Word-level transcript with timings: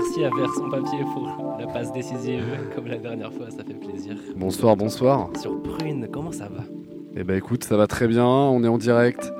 Merci 0.00 0.24
à 0.24 0.30
Version 0.34 0.70
Papier 0.70 1.04
pour 1.12 1.56
la 1.58 1.66
passe 1.66 1.92
décisive, 1.92 2.42
comme 2.74 2.86
la 2.86 2.96
dernière 2.96 3.30
fois, 3.30 3.50
ça 3.50 3.62
fait 3.62 3.74
plaisir. 3.74 4.14
Bonsoir, 4.34 4.74
bonsoir. 4.74 5.28
Sur 5.38 5.62
Prune, 5.62 6.08
comment 6.10 6.32
ça 6.32 6.44
va? 6.44 6.62
Eh 7.16 7.22
ben 7.22 7.36
écoute, 7.36 7.64
ça 7.64 7.76
va 7.76 7.86
très 7.86 8.08
bien, 8.08 8.24
on 8.24 8.64
est 8.64 8.68
en 8.68 8.78
direct 8.78 9.30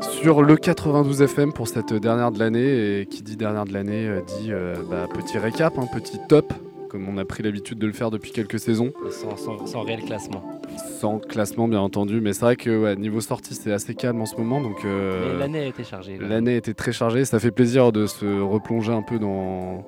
sur 0.00 0.42
le 0.42 0.56
92 0.56 1.20
FM 1.20 1.52
pour 1.52 1.68
cette 1.68 1.92
dernière 1.92 2.32
de 2.32 2.38
l'année. 2.38 3.00
Et 3.00 3.06
qui 3.06 3.22
dit 3.22 3.36
dernière 3.36 3.66
de 3.66 3.74
l'année 3.74 4.08
euh, 4.08 4.22
dit 4.22 4.52
euh, 4.52 4.74
bah, 4.88 5.06
petit 5.12 5.36
récap, 5.36 5.78
un 5.78 5.86
petit 5.86 6.18
top, 6.28 6.54
comme 6.94 7.08
on 7.08 7.18
a 7.18 7.24
pris 7.24 7.42
l'habitude 7.42 7.76
de 7.80 7.88
le 7.88 7.92
faire 7.92 8.12
depuis 8.12 8.30
quelques 8.30 8.60
saisons. 8.60 8.92
sans, 9.10 9.36
sans- 9.36 9.66
sans 9.66 9.82
réel 9.82 10.02
classement. 10.04 10.60
Sans 11.00 11.18
classement 11.18 11.66
bien 11.66 11.80
entendu, 11.80 12.20
mais 12.20 12.32
c'est 12.32 12.42
vrai 12.42 12.54
que 12.54 12.82
ouais, 12.84 12.94
niveau 12.94 13.20
sortie 13.20 13.54
c'est 13.56 13.72
assez 13.72 13.96
calme 13.96 14.20
en 14.20 14.26
ce 14.26 14.36
moment. 14.36 14.60
Donc 14.60 14.84
euh, 14.84 15.36
l'année 15.36 15.58
a 15.58 15.66
été 15.66 15.82
chargée. 15.82 16.16
L'année 16.18 16.54
était 16.56 16.72
très 16.72 16.92
chargée, 16.92 17.24
ça 17.24 17.40
fait 17.40 17.50
plaisir 17.50 17.90
de 17.90 18.06
se 18.06 18.40
replonger 18.40 18.92
un 18.92 19.02
peu 19.02 19.18
dans. 19.18 19.84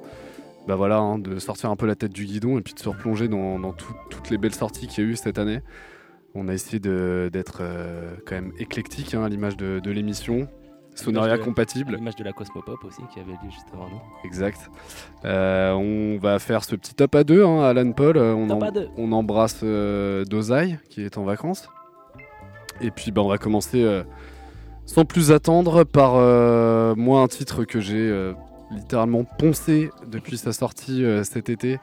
Bah 0.67 0.75
voilà, 0.75 0.97
hein, 0.99 1.21
de 1.21 1.39
sortir 1.39 1.71
un 1.71 1.77
peu 1.77 1.87
la 1.87 1.95
tête 1.95 2.13
du 2.13 2.25
guidon 2.25 2.59
et 2.59 2.61
puis 2.61 2.75
de 2.75 2.81
se 2.81 2.89
replonger 2.89 3.29
dans, 3.29 3.61
dans 3.61 3.73
tout- 3.73 3.95
toutes 4.11 4.31
les 4.31 4.37
belles 4.37 4.53
sorties 4.57 4.89
qu'il 4.89 5.05
y 5.05 5.07
a 5.07 5.11
eu 5.11 5.15
cette 5.15 5.39
année. 5.39 5.61
On 6.35 6.49
a 6.49 6.55
essayé 6.55 6.81
d'être 6.81 7.59
euh, 7.61 8.17
quand 8.27 8.35
même 8.35 8.53
éclectique 8.59 9.15
hein, 9.15 9.23
à 9.23 9.29
l'image 9.29 9.57
de, 9.57 9.79
de 9.79 9.91
l'émission. 9.93 10.49
Sonoria 11.05 11.37
de- 11.39 11.43
compatible, 11.43 11.95
L'image 11.97 12.17
de 12.17 12.25
la 12.25 12.33
Cosmopop 12.33 12.83
aussi 12.85 13.03
qui 13.13 13.21
avait 13.21 13.33
lieu 13.33 13.51
juste 13.51 13.67
avant 13.73 13.89
nous. 13.89 14.01
exact. 14.25 14.71
Euh, 15.25 15.73
on 15.73 16.19
va 16.19 16.39
faire 16.39 16.65
ce 16.65 16.75
petit 16.77 16.95
top 16.95 17.15
à 17.15 17.25
deux, 17.25 17.45
hein, 17.45 17.63
Alan 17.63 17.93
Paul. 17.93 18.17
euh, 18.17 18.35
On, 18.35 18.47
Top 18.49 18.63
en- 18.63 18.67
à 18.67 18.71
deux. 18.71 18.89
on 18.97 19.13
embrasse 19.13 19.61
euh, 19.63 20.25
Dozai 20.25 20.79
qui 20.91 21.03
est 21.03 21.19
en 21.19 21.25
vacances. 21.25 21.69
Et 22.81 22.91
puis 22.91 23.11
bah, 23.11 23.23
on 23.23 23.29
va 23.29 23.39
commencer 23.39 23.83
euh, 23.83 24.03
sans 24.85 25.05
plus 25.05 25.33
attendre 25.33 25.85
par 25.85 26.15
euh, 26.17 26.95
moi 26.97 27.21
un 27.23 27.29
titre 27.29 27.65
que 27.65 27.81
j'ai 27.81 27.97
euh, 28.11 28.33
littéralement 28.71 29.25
poncé 29.25 29.91
depuis 30.07 30.37
sa 30.39 30.53
sortie 30.53 31.05
euh, 31.05 31.25
cet 31.25 31.49
été. 31.49 31.79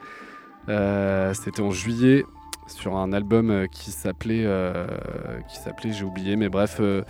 Euh, 0.68 1.34
C'était 1.34 1.60
en 1.62 1.70
juillet 1.70 2.24
sur 2.66 2.96
un 2.96 3.12
album 3.12 3.66
qui 3.70 3.90
s'appelait 3.90 4.44
euh, 4.46 4.86
qui 5.48 5.58
s'appelait 5.58 5.92
j'ai 5.92 6.04
oublié 6.04 6.36
mais 6.36 6.48
bref 6.48 6.78
euh, 6.80 7.02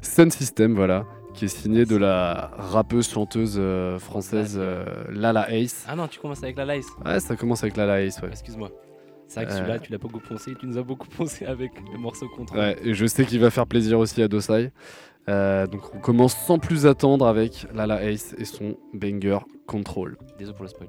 Sun 0.00 0.30
System 0.30 0.74
voilà 0.74 1.04
qui 1.34 1.46
est 1.46 1.48
signé 1.48 1.86
de 1.86 1.96
la 1.96 2.50
rappeuse 2.58 3.08
chanteuse 3.08 3.56
euh, 3.58 3.98
française 3.98 4.56
euh, 4.60 4.84
Lala 5.10 5.50
Ace. 5.50 5.86
Ah 5.88 5.96
non, 5.96 6.06
tu 6.06 6.20
commences 6.20 6.42
avec 6.42 6.56
la 6.58 6.76
Lice. 6.76 6.86
Ouais, 7.06 7.20
ça 7.20 7.36
commence 7.36 7.62
avec 7.62 7.78
Lala 7.78 8.02
Ace, 8.02 8.20
ouais. 8.20 8.28
Excuse-moi. 8.28 8.70
C'est 9.28 9.36
vrai 9.40 9.46
que 9.46 9.52
Euh. 9.52 9.56
celui-là, 9.56 9.78
tu 9.78 9.90
l'as 9.92 9.96
beaucoup 9.98 10.20
poncé. 10.20 10.52
Tu 10.60 10.66
nous 10.66 10.76
as 10.76 10.82
beaucoup 10.82 11.08
poncé 11.08 11.46
avec 11.46 11.72
le 11.90 11.98
morceau 11.98 12.28
contre. 12.28 12.54
Ouais, 12.54 12.76
et 12.84 12.92
je 12.92 13.06
sais 13.06 13.24
qu'il 13.24 13.40
va 13.40 13.48
faire 13.48 13.66
plaisir 13.66 13.98
aussi 13.98 14.20
à 14.22 14.28
Dosai. 14.28 14.72
Euh, 15.30 15.66
donc 15.66 15.94
on 15.94 16.00
commence 16.00 16.36
sans 16.36 16.58
plus 16.58 16.84
attendre 16.84 17.26
avec 17.26 17.66
Lala 17.72 18.02
Ace 18.04 18.34
et 18.36 18.44
son 18.44 18.76
banger 18.92 19.38
Control. 19.66 20.18
Désolé 20.38 20.54
pour 20.54 20.64
le 20.64 20.68
spoil. 20.68 20.88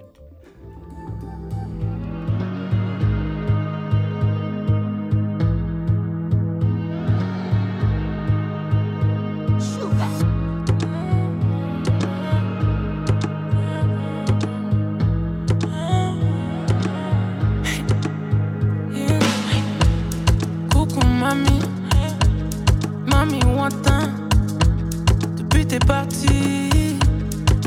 T'es 25.74 25.80
parti 25.88 27.00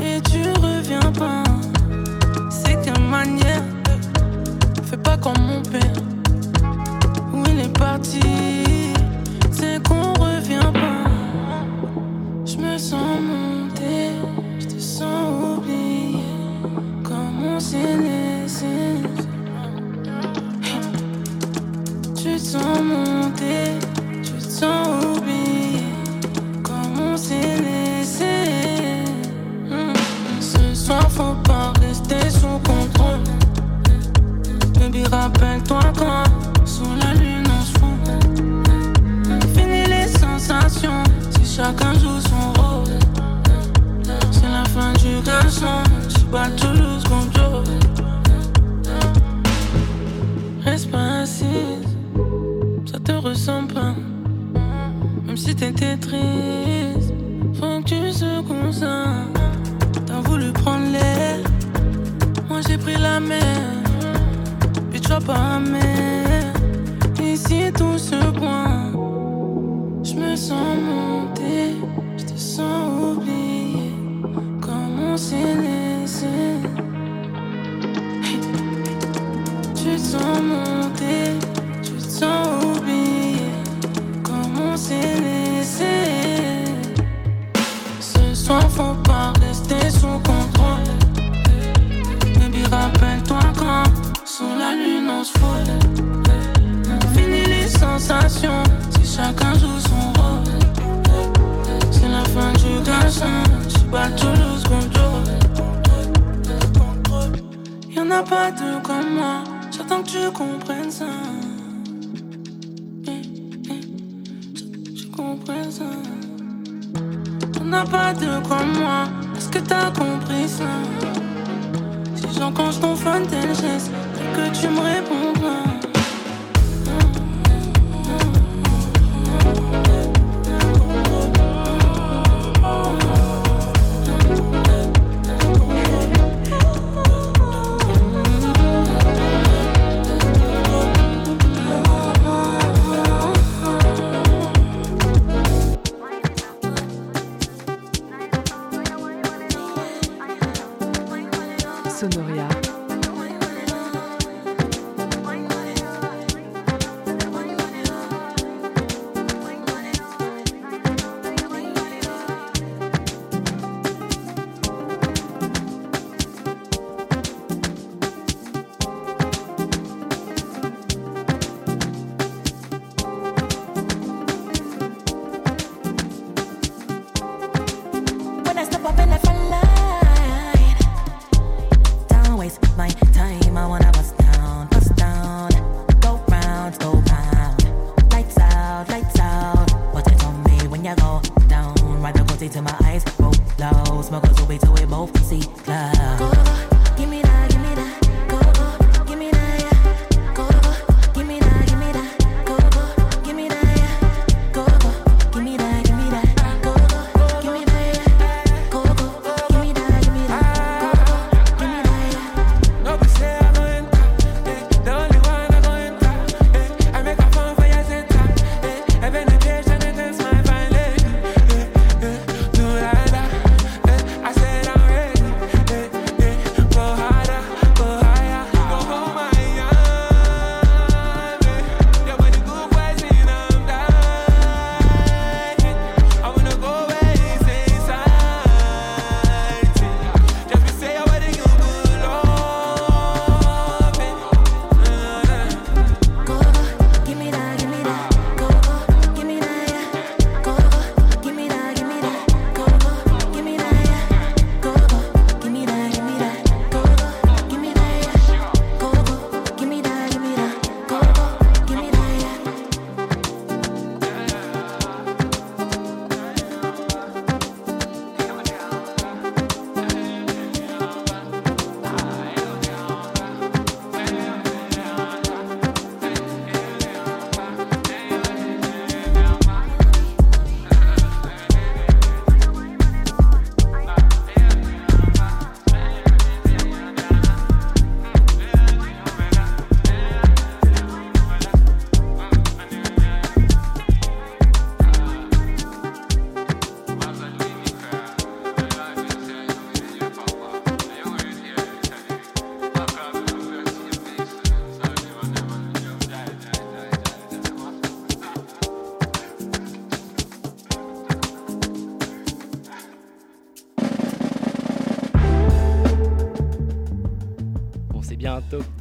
et 0.01 0.21
tu 0.21 0.41
reviens 0.61 1.11
pas. 1.11 1.43
C'est 2.49 2.77
quelle 2.81 3.03
manière, 3.03 3.63
fais 4.83 4.95
pas 4.97 5.17
comme 5.17 5.41
mon 5.45 5.61
père. 5.61 5.99
Où 7.33 7.43
il 7.51 7.59
est 7.65 7.77
parti, 7.77 8.93
c'est 9.51 9.85
qu'on 9.85 10.13
revient 10.13 10.71
pas. 10.73 11.09
Je 12.45 12.57
me 12.57 12.77
sens 12.77 13.19
monter, 13.31 14.11
je 14.59 14.67
te 14.67 14.79
sens 14.79 15.57
oublier. 15.57 16.23
Comme 17.03 17.43
on 17.55 17.59
s'est 17.59 17.97
laissé. 18.07 18.75
Tu 22.15 22.35
te 22.35 22.39
sens 22.39 22.79
monter, 22.81 23.79
tu 24.23 24.31
te 24.31 24.49
sens 24.49 24.87
oublier 25.05 25.83
Comme 26.63 26.99
on 26.99 27.17
s'est 27.17 27.56
rappelle-toi 35.27 35.79
quand 35.97 36.23
Sous 36.65 36.95
la 37.01 37.13
lune 37.13 37.47
on 37.47 37.63
se 37.65 37.71
fout 37.79 37.97
Fini 39.53 39.85
les 39.87 40.07
sensations 40.07 41.03
Si 41.31 41.55
chacun 41.55 41.93
joue 41.93 42.19
son 42.21 42.61
rôle. 42.61 42.93
C'est 44.31 44.49
la 44.49 44.63
fin 44.65 44.93
du 44.93 45.21
garçon 45.25 45.83
J'suis 46.09 46.23
pas 46.25 46.49
Toulouse 46.51 47.03
contre 47.03 47.63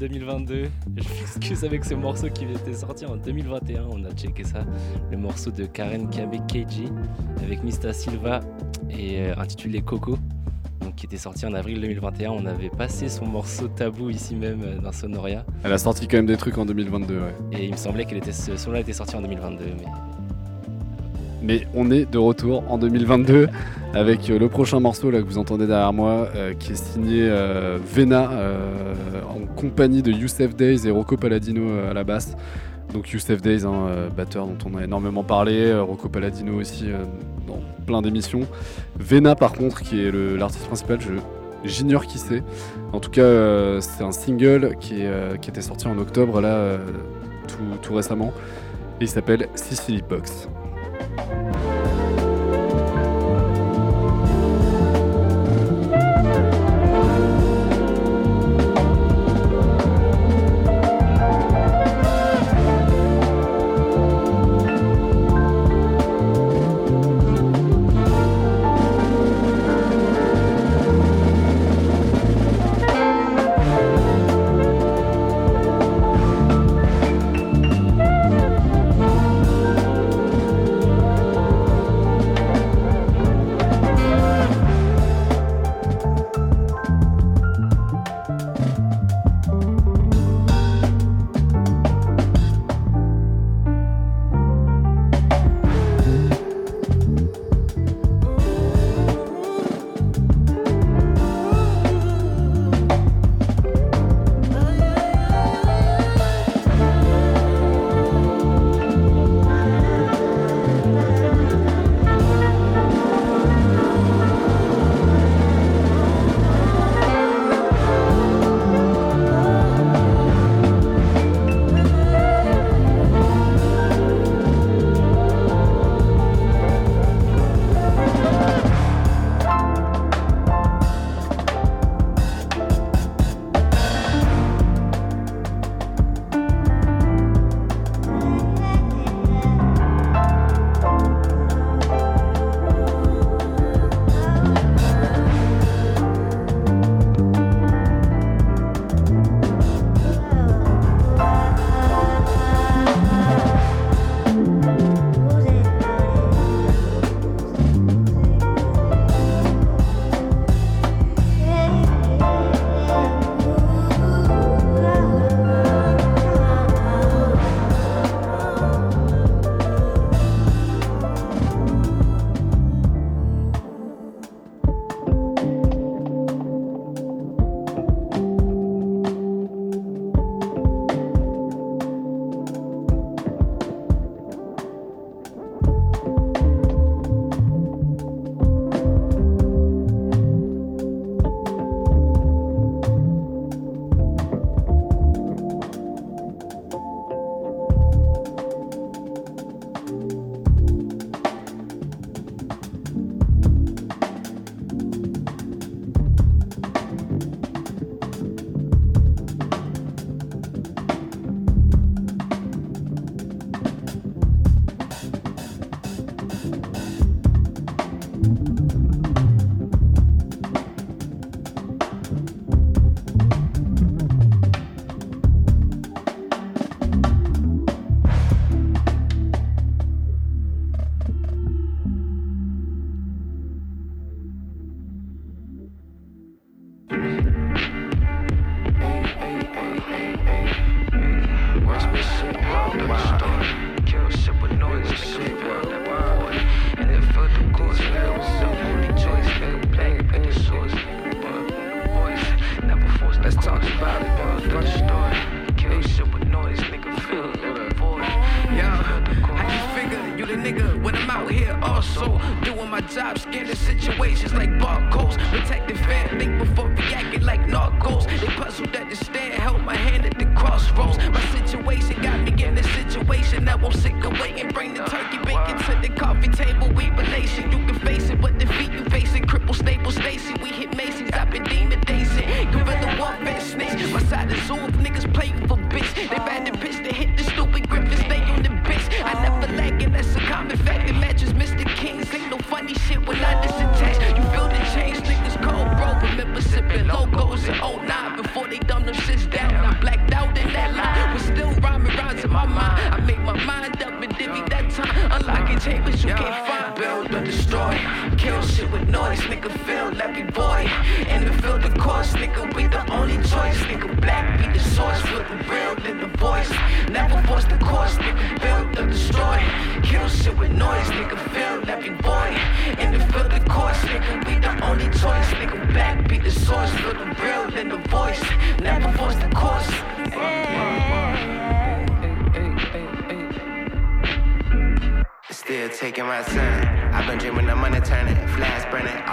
2022. 0.09 0.69
Je 0.97 1.09
m'excuse 1.09 1.65
avec 1.65 1.85
ce 1.85 1.95
morceau 1.95 2.29
qui 2.31 2.45
était 2.45 2.75
sorti 2.75 3.05
en 3.07 3.17
2021. 3.17 3.87
On 3.91 4.05
a 4.05 4.13
checké 4.13 4.45
ça. 4.45 4.65
Le 5.11 5.17
morceau 5.17 5.51
de 5.51 5.65
Karen 5.65 6.09
Kabe 6.09 6.37
KG 6.47 6.85
avec 7.43 7.65
Mista 7.65 7.93
Silva 7.93 8.41
et 8.89 9.23
euh, 9.23 9.35
intitulé 9.37 9.83
Coco. 9.83 10.17
Donc, 10.81 10.95
qui 10.95 11.07
était 11.07 11.17
sorti 11.17 11.45
en 11.45 11.55
avril 11.55 11.81
2021. 11.81 12.31
On 12.31 12.47
avait 12.47 12.69
passé 12.69 13.09
son 13.09 13.27
morceau 13.27 13.67
tabou 13.67 14.11
ici 14.11 14.37
même 14.37 14.63
euh, 14.63 14.79
dans 14.79 14.93
Sonoria. 14.93 15.45
Elle 15.65 15.73
a 15.73 15.79
sorti 15.79 16.07
quand 16.07 16.19
même 16.19 16.27
des 16.27 16.37
trucs 16.37 16.57
en 16.57 16.67
2022, 16.67 17.15
ouais. 17.15 17.35
Et 17.51 17.65
il 17.65 17.73
me 17.73 17.77
semblait 17.77 18.05
que 18.05 18.15
ce 18.31 18.57
son-là 18.57 18.81
était 18.81 18.93
sorti 18.93 19.17
en 19.17 19.23
2022. 19.23 19.65
Mais 19.79 19.87
Mais 21.47 21.65
on 21.75 21.93
est 21.93 22.11
de 22.11 22.19
retour 22.19 22.65
en 22.69 22.77
2022 22.77 23.49
avec 23.95 24.29
euh, 24.29 24.39
le 24.39 24.49
prochain 24.49 24.81
morceau 24.81 25.13
là 25.13 25.21
que 25.21 25.27
vous 25.27 25.39
entendez 25.39 25.69
derrière 25.69 25.93
moi 25.93 26.29
euh, 26.35 26.55
qui 26.55 26.73
est 26.73 26.75
signé 26.75 27.21
euh, 27.23 27.79
Vena 27.95 28.31
en 29.31 29.47
compagnie 29.55 30.03
de 30.03 30.11
Youssef 30.11 30.57
Days 30.57 30.89
et 30.89 30.91
Rocco 30.91 31.17
Palladino 31.17 31.63
euh, 31.63 31.93
à 31.93 31.95
la 31.95 32.03
basse. 32.03 32.37
Donc 32.93 33.11
Youssef 33.13 33.41
Days, 33.43 33.65
hein, 33.65 34.09
batteur 34.17 34.47
dont 34.47 34.59
on 34.69 34.77
a 34.77 34.85
énormément 34.85 35.23
parlé, 35.23 35.75
Rocco 35.79 36.09
Palladino 36.09 36.55
aussi 36.55 36.87
dans 37.47 37.61
plein 37.85 38.01
d'émissions. 38.01 38.43
Vena 38.99 39.35
par 39.35 39.53
contre 39.53 39.83
qui 39.83 40.01
est 40.05 40.13
l'artiste 40.13 40.67
principal, 40.67 41.01
je 41.01 41.13
J'ignore 41.65 42.07
qui 42.07 42.19
c'est. 42.19 42.45
En 42.93 43.01
tout 43.01 43.11
cas, 43.11 43.81
c'est 43.81 44.05
un 44.05 44.13
single 44.13 44.77
qui, 44.79 44.99
euh, 45.01 45.37
qui 45.37 45.51
était 45.51 45.63
sorti 45.63 45.89
en 45.89 45.99
octobre, 45.99 46.41
là, 46.41 46.77
tout 47.83 47.95
récemment. 47.95 48.33
Et 49.01 49.05
il 49.05 49.09
s'appelle 49.09 49.49
Sicily 49.57 50.01
Box. 50.09 50.49
Go 51.17 51.66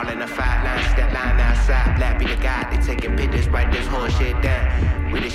all 0.04 0.12
in 0.12 0.20
the 0.20 0.28
five 0.28 0.64
lines, 0.64 0.92
step 0.92 1.14
line 1.14 1.40
outside. 1.40 1.96
Black 1.96 2.20
be 2.20 2.26
the 2.26 2.36
guy, 2.36 2.70
they 2.70 2.82
taking 2.82 3.16
pictures, 3.16 3.48
write 3.50 3.72
this 3.72 3.88
whole 3.88 4.08
shit 4.08 4.40
down. 4.42 4.93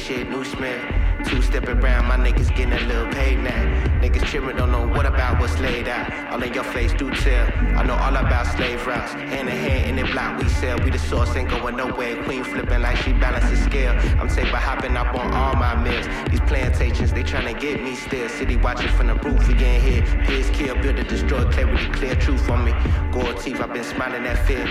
Shit, 0.09 0.31
new 0.31 0.43
Smith. 0.43 0.81
Two 1.27 1.43
stepping 1.43 1.85
around, 1.85 2.07
my 2.07 2.17
niggas 2.17 2.49
getting 2.57 2.73
a 2.73 2.81
little 2.87 3.12
paid 3.12 3.41
now. 3.41 4.00
Niggas 4.00 4.25
tripping, 4.25 4.57
don't 4.57 4.73
know 4.73 4.88
what 4.88 5.05
about 5.05 5.38
what's 5.38 5.59
laid 5.59 5.87
out. 5.87 6.33
All 6.33 6.43
in 6.43 6.55
your 6.55 6.65
face, 6.65 6.95
do 6.95 7.11
tell. 7.11 7.47
I 7.77 7.83
know 7.83 7.95
all 7.95 8.17
about 8.17 8.47
slave 8.47 8.87
routes. 8.87 9.12
Hand 9.12 9.50
in 9.50 9.55
hand 9.55 9.91
in 9.91 10.07
the 10.07 10.11
block, 10.11 10.41
we 10.41 10.49
sell. 10.49 10.79
We 10.83 10.88
the 10.88 10.99
source, 10.99 11.37
ain't 11.37 11.50
going 11.50 11.77
nowhere. 11.77 12.25
Queen 12.25 12.43
flipping 12.43 12.81
like 12.81 12.97
she 12.97 13.12
balances 13.12 13.62
scale. 13.62 13.93
I'm 14.19 14.29
by 14.29 14.59
hopping 14.59 14.97
up 14.97 15.15
on 15.15 15.31
all 15.35 15.55
my 15.57 15.75
mills. 15.75 16.07
These 16.31 16.41
plantations, 16.41 17.12
they 17.12 17.23
tryna 17.23 17.61
get 17.61 17.83
me 17.83 17.95
still. 17.95 18.31
City 18.31 18.57
watching 18.57 18.88
from 18.93 19.09
the 19.09 19.15
roof, 19.17 19.47
we 19.47 19.53
getting 19.53 19.83
hit. 19.83 20.27
Piss, 20.27 20.49
kill, 20.57 20.75
build 20.77 20.99
a 20.99 21.05
destroy, 21.05 21.45
clarity, 21.53 21.87
clear 21.93 22.15
truth 22.15 22.49
on 22.49 22.65
me. 22.65 22.73
Gold 23.12 23.43
teeth, 23.43 23.61
I've 23.61 23.75
been 23.75 23.85
smiling 23.85 24.25
at 24.25 24.47
fear. 24.47 24.65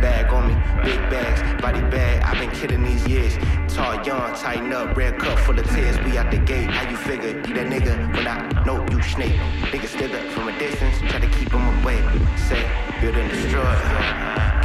Bag 0.00 0.32
on 0.32 0.48
me, 0.48 0.54
big 0.82 0.98
bags, 1.10 1.60
body 1.60 1.82
bag. 1.90 2.22
I've 2.22 2.40
been 2.40 2.50
kidding 2.58 2.82
these 2.82 3.06
years. 3.06 3.36
Tall, 3.80 4.04
young, 4.04 4.34
tighten 4.34 4.74
up, 4.74 4.94
red 4.94 5.18
cup 5.18 5.38
full 5.38 5.58
of 5.58 5.66
tears. 5.70 5.98
We 6.04 6.18
out 6.18 6.30
the 6.30 6.36
gate, 6.36 6.68
how 6.68 6.90
you 6.90 6.98
figure? 6.98 7.30
You 7.30 7.54
that 7.54 7.66
nigga 7.66 8.14
when 8.14 8.26
I 8.26 8.62
know 8.66 8.86
you 8.90 9.00
snake. 9.00 9.40
Nigga 9.72 9.88
stood 9.88 10.14
up 10.14 10.26
from 10.34 10.48
a 10.48 10.58
distance, 10.58 10.98
try 11.10 11.18
to 11.18 11.26
keep 11.38 11.48
them 11.48 11.66
away. 11.80 11.96
Say, 12.36 12.62
build 13.00 13.16
and 13.16 13.30
destroy. 13.30 13.74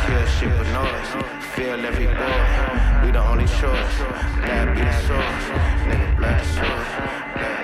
Kill 0.04 0.26
shit 0.36 0.60
with 0.60 0.70
noise. 0.74 1.12
Feel 1.56 1.80
every 1.86 2.08
boy. 2.08 3.06
We 3.06 3.12
the 3.12 3.24
only 3.26 3.46
choice. 3.46 3.98
That 4.44 4.76
be 4.76 4.82
the 4.82 5.00
source. 5.08 5.46
Nigga, 5.88 6.18
black 6.18 6.44
the. 6.44 7.55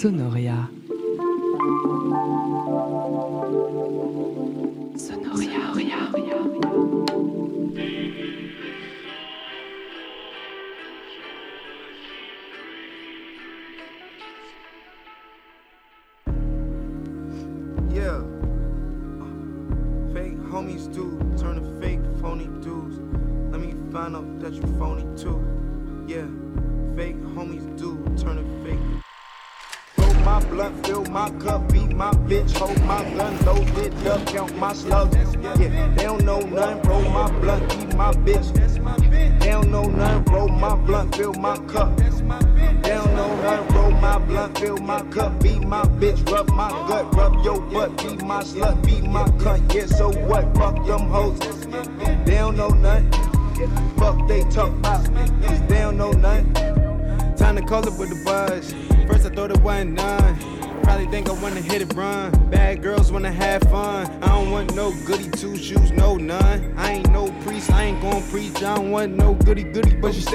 Sonoria. 0.00 0.79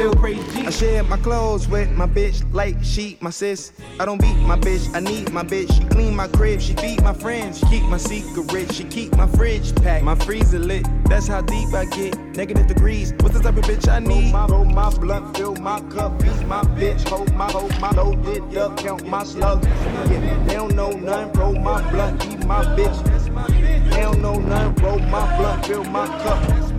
Still 0.06 0.22
crazy. 0.22 0.68
I 0.68 0.70
share 0.70 1.04
my 1.04 1.18
clothes 1.18 1.68
with 1.68 1.90
my 1.92 2.06
bitch 2.06 2.46
like 2.54 2.76
she 2.84 3.18
my 3.22 3.32
sis. 3.32 3.72
I 4.00 4.06
don't 4.06 4.22
beat 4.22 4.38
my 4.38 4.58
bitch, 4.58 4.94
I 4.94 5.00
need 5.00 5.32
my 5.32 5.44
bitch. 5.44 5.74
She 5.76 5.84
clean 5.86 6.16
my 6.16 6.28
crib, 6.28 6.62
she 6.62 6.74
feed 6.74 7.02
my 7.02 7.14
friends. 7.14 7.60
She 7.60 7.66
keep 7.68 7.84
my 7.84 7.98
secret, 7.98 8.72
she 8.72 8.84
keep 8.84 9.16
my 9.16 9.28
fridge 9.28 9.74
packed. 9.76 10.04
My 10.04 10.14
freezer 10.14 10.60
lit, 10.60 10.86
that's 11.06 11.28
how 11.28 11.42
deep 11.42 11.74
I 11.74 11.86
get. 11.86 12.18
Negative 12.36 12.68
degrees, 12.68 13.14
what's 13.22 13.36
the 13.36 13.42
type 13.42 13.58
of 13.58 13.64
bitch 13.64 13.88
I 13.88 14.00
need? 14.00 14.32
Roll 14.32 14.48
my, 14.48 14.48
roll 14.48 14.66
my 14.66 14.90
blunt, 14.92 15.38
fill 15.38 15.56
my 15.56 15.82
cup, 15.90 16.20
beat 16.22 16.46
my 16.46 16.62
bitch, 16.78 17.08
hold 17.10 17.34
my, 17.34 17.50
hold 17.52 17.80
my 17.80 17.90
loaded 17.92 18.56
up, 18.58 18.78
count 18.78 19.08
my 19.08 19.24
slugs. 19.24 19.66
Yeah, 19.66 20.44
they 20.46 20.54
don't 20.54 20.76
know 20.76 20.92
nothing, 20.92 21.34
roll 21.40 21.56
my 21.56 21.82
blunt, 21.92 22.24
eat 22.28 22.46
my 22.46 22.64
bitch. 22.78 22.98
They 23.90 24.02
don't 24.02 24.22
know 24.22 24.38
nothing, 24.38 24.84
roll 24.84 25.00
my 25.00 25.38
blunt, 25.38 25.66
fill 25.66 25.84
my 25.86 26.06
cup. 26.24 26.75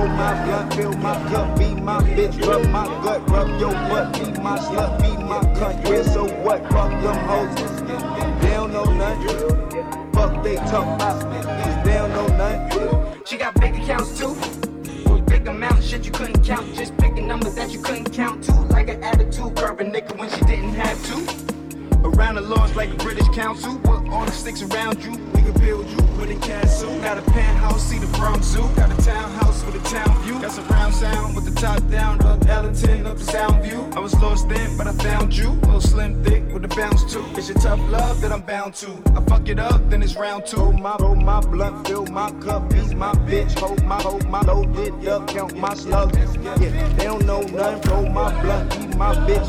Roll 0.00 0.08
my 0.16 0.44
blunt, 0.44 0.74
fill 0.74 0.92
my 0.94 1.14
cup, 1.30 1.58
be 1.58 1.74
my 1.74 2.00
bitch, 2.00 2.46
rub 2.46 2.66
my 2.68 2.86
gut, 3.02 3.28
rub 3.30 3.48
your 3.60 3.72
butt, 3.72 4.12
be 4.14 4.40
my 4.40 4.58
slut, 4.58 5.00
be 5.00 5.22
my 5.22 5.40
cunt. 5.56 5.88
Yeah, 5.88 6.02
so 6.02 6.24
what? 6.42 6.62
Fuck 6.70 6.90
them 7.02 7.16
hoes. 7.28 7.54
They 8.40 8.50
don't 8.50 8.72
know 8.72 8.84
nothing. 8.84 10.12
Fuck 10.12 10.42
they 10.42 10.56
talk 10.56 10.86
about, 10.96 11.84
they 11.84 11.94
don't 11.94 12.10
know 12.10 12.26
nothing. 12.36 13.22
She 13.26 13.36
got 13.36 13.60
big 13.60 13.74
accounts 13.74 14.18
too. 14.18 14.34
With 15.10 15.26
big 15.26 15.46
amounts, 15.46 15.86
shit 15.86 16.04
you 16.04 16.12
couldn't 16.12 16.44
count. 16.44 16.74
Just 16.74 16.96
picking 16.96 17.26
numbers 17.26 17.54
that 17.54 17.70
you 17.70 17.80
couldn't 17.80 18.12
count 18.12 18.44
to. 18.44 18.52
Like 18.76 18.88
an 18.88 19.02
attitude, 19.04 19.56
curve 19.56 19.78
nigga 19.78 20.16
when 20.18 20.30
she 20.30 20.40
didn't 20.46 20.74
have 20.74 20.98
to. 21.08 22.08
Around 22.08 22.36
the 22.36 22.40
laws 22.40 22.74
like 22.74 22.90
a 22.90 22.96
British 22.96 23.28
council. 23.28 23.78
Put 23.80 24.08
all 24.08 24.24
the 24.24 24.32
sticks 24.32 24.62
around 24.62 25.02
you. 25.04 25.29
Can 25.50 25.60
build 25.60 25.88
you 25.88 25.96
with 26.18 26.30
a 26.30 26.38
castle. 26.46 26.96
Got 27.00 27.18
a 27.18 27.22
penthouse, 27.22 27.82
see 27.82 27.98
the 27.98 28.06
Bronx 28.18 28.46
Zoo. 28.46 28.68
Got 28.76 28.96
a 28.96 29.02
townhouse 29.02 29.64
with 29.64 29.74
a 29.74 29.88
town 29.88 30.22
view. 30.22 30.40
Got 30.40 30.52
surround 30.52 30.94
sound 30.94 31.34
with 31.34 31.44
the 31.44 31.60
top 31.60 31.88
down. 31.88 32.20
Up 32.22 32.46
Ellington, 32.46 33.06
up 33.06 33.18
the 33.18 33.24
sound 33.24 33.64
view. 33.64 33.90
I 33.96 34.00
was 34.00 34.14
lost 34.20 34.48
then, 34.48 34.76
but 34.76 34.86
I 34.86 34.92
found 34.92 35.36
you. 35.36 35.50
Little 35.50 35.80
slim, 35.80 36.22
thick 36.22 36.44
with 36.52 36.64
a 36.64 36.68
bounce 36.68 37.12
too. 37.12 37.24
It's 37.36 37.48
your 37.48 37.58
tough 37.58 37.80
love 37.90 38.20
that 38.20 38.30
I'm 38.30 38.42
bound 38.42 38.74
to. 38.74 38.90
I 39.16 39.20
fuck 39.24 39.48
it 39.48 39.58
up, 39.58 39.90
then 39.90 40.02
it's 40.02 40.14
round 40.14 40.46
two. 40.46 40.58
Roll 40.58 40.72
my, 40.72 40.96
roll 41.00 41.16
my 41.16 41.40
blunt, 41.40 41.86
fill 41.88 42.06
my 42.06 42.30
cup, 42.42 42.70
be 42.70 42.94
my 42.94 43.12
bitch. 43.26 43.58
Hold 43.58 43.82
my, 43.84 44.00
hold 44.00 44.28
my 44.28 44.42
loaded 44.42 45.08
up, 45.08 45.26
count 45.26 45.56
my 45.56 45.74
slugs. 45.74 46.16
Yeah, 46.16 46.54
they 46.96 47.04
don't 47.04 47.26
know 47.26 47.40
nothing. 47.40 47.90
Roll 47.90 48.08
my 48.08 48.42
blunt, 48.42 48.70
be 48.70 48.96
my 48.96 49.14
bitch. 49.26 49.48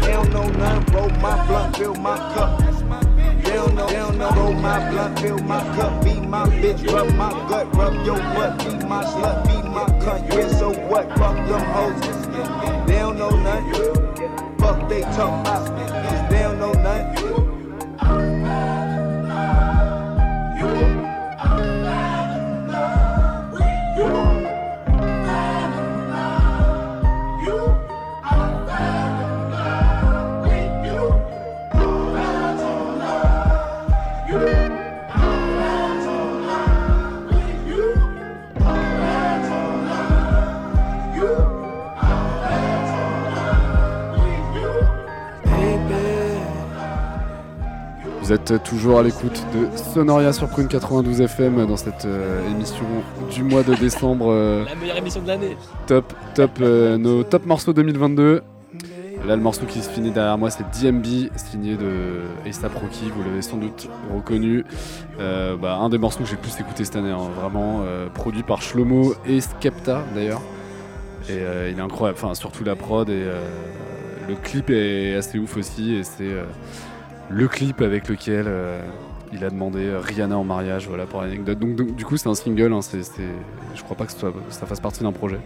They 0.00 0.12
don't 0.12 0.30
know 0.30 0.48
nothing. 0.48 0.94
Roll 0.94 1.10
my 1.20 1.46
blunt, 1.46 1.76
fill 1.76 1.94
my 1.96 2.16
cup. 2.16 3.09
Know, 3.50 3.86
they 3.86 3.94
don't 3.94 4.18
know. 4.18 4.30
Roll 4.30 4.52
my 4.54 4.90
blunt, 4.90 5.18
fill 5.18 5.38
my 5.38 5.60
cup, 5.76 6.04
be 6.04 6.20
my 6.20 6.46
bitch. 6.46 6.86
Rub 6.92 7.14
my 7.14 7.30
gut, 7.48 7.74
rub 7.74 7.94
your 8.06 8.16
butt, 8.16 8.58
be 8.58 8.86
my 8.86 9.04
slut, 9.04 9.46
be 9.46 9.68
my 9.68 9.86
cunt. 10.00 10.28
Yeah, 10.32 10.48
so 10.48 10.72
what? 10.72 11.08
Fuck 11.18 11.36
them 11.48 11.60
hoes. 11.74 12.86
They 12.86 12.98
don't 12.98 13.18
know 13.18 13.30
nothing. 13.30 14.56
Fuck 14.58 14.88
they 14.88 15.02
talk 15.02 15.40
about, 15.40 16.30
they 16.30 16.38
don't 16.42 16.58
know 16.58 16.72
nothing. 16.72 17.19
Vous 48.30 48.36
êtes 48.36 48.62
toujours 48.62 49.00
à 49.00 49.02
l'écoute 49.02 49.44
de 49.52 49.76
Sonoria 49.76 50.32
sur 50.32 50.46
Prune 50.46 50.68
92 50.68 51.20
FM 51.22 51.66
dans 51.66 51.76
cette 51.76 52.04
euh, 52.04 52.48
émission 52.48 52.84
du 53.28 53.42
mois 53.42 53.64
de 53.64 53.74
décembre. 53.74 54.26
euh, 54.30 54.64
La 54.66 54.76
meilleure 54.76 54.98
émission 54.98 55.20
de 55.20 55.26
l'année. 55.26 55.56
top, 55.88 56.12
top, 56.36 56.52
euh, 56.60 56.96
nos 56.96 57.24
top 57.24 57.44
morceaux 57.44 57.72
2022. 57.72 58.42
Là, 59.26 59.34
le 59.34 59.42
morceau 59.42 59.66
qui 59.66 59.80
se 59.80 59.90
finit 59.90 60.12
derrière 60.12 60.38
moi, 60.38 60.48
c'est 60.48 60.62
DMB, 60.62 61.04
signé 61.34 61.76
de 61.76 62.20
A$AP 62.46 62.72
Rocky, 62.72 63.10
vous 63.12 63.24
l'avez 63.24 63.42
sans 63.42 63.56
doute 63.56 63.88
reconnu. 64.14 64.64
Bah, 65.18 65.78
un 65.80 65.88
des 65.88 65.98
morceaux 65.98 66.20
que 66.20 66.26
j'ai 66.30 66.36
le 66.36 66.40
plus 66.42 66.60
écouté 66.60 66.84
cette 66.84 66.94
année, 66.94 67.10
hein, 67.10 67.30
vraiment, 67.40 67.82
produit 68.14 68.44
par 68.44 68.62
Shlomo 68.62 69.12
et 69.26 69.40
Skepta 69.40 70.04
d'ailleurs. 70.14 70.42
Et 71.28 71.40
il 71.68 71.76
est 71.76 71.82
incroyable, 71.82 72.16
enfin, 72.22 72.34
surtout 72.36 72.62
la 72.62 72.76
prod 72.76 73.10
et 73.10 73.24
le 74.28 74.36
clip 74.36 74.70
est 74.70 75.16
assez 75.16 75.40
ouf 75.40 75.56
aussi. 75.56 75.96
Et 75.96 76.04
c'est 76.04 76.30
le 77.30 77.48
clip 77.48 77.80
avec 77.80 78.08
lequel 78.08 78.44
euh, 78.48 78.82
il 79.32 79.44
a 79.44 79.50
demandé 79.50 79.84
euh, 79.86 80.00
Rihanna 80.00 80.36
en 80.36 80.44
mariage, 80.44 80.88
voilà 80.88 81.06
pour 81.06 81.22
l'anecdote. 81.22 81.58
Donc, 81.58 81.76
donc, 81.76 81.94
du 81.94 82.04
coup, 82.04 82.16
c'est 82.16 82.28
un 82.28 82.34
single, 82.34 82.72
hein, 82.72 82.82
c'est, 82.82 83.02
c'est- 83.02 83.22
je 83.74 83.82
crois 83.82 83.96
pas 83.96 84.06
que 84.06 84.12
ça 84.12 84.66
fasse 84.66 84.80
partie 84.80 85.02
d'un 85.02 85.12
projet. 85.12 85.38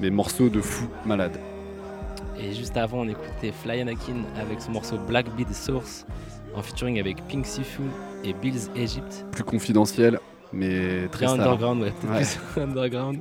Mais 0.00 0.10
morceau 0.10 0.48
de 0.48 0.60
fou 0.60 0.86
malade. 1.06 1.38
Et 2.40 2.52
juste 2.52 2.76
avant, 2.76 3.00
on 3.00 3.08
écoutait 3.08 3.52
Fly 3.52 3.82
Anakin 3.82 4.24
avec 4.40 4.60
son 4.60 4.72
morceau 4.72 4.96
Black 4.98 5.26
Beat 5.36 5.54
Source 5.54 6.06
en 6.56 6.62
featuring 6.62 6.98
avec 6.98 7.24
Pink 7.28 7.46
Sifu 7.46 7.82
et 8.24 8.32
Bills 8.32 8.68
Egypt. 8.74 9.24
Plus 9.30 9.44
confidentiel, 9.44 10.18
mais 10.52 11.06
très 11.12 11.26
star. 11.28 11.38
underground, 11.38 11.82
ouais, 11.82 11.92
Ouais. 12.10 12.22
plus 12.52 12.60
underground. 12.62 13.20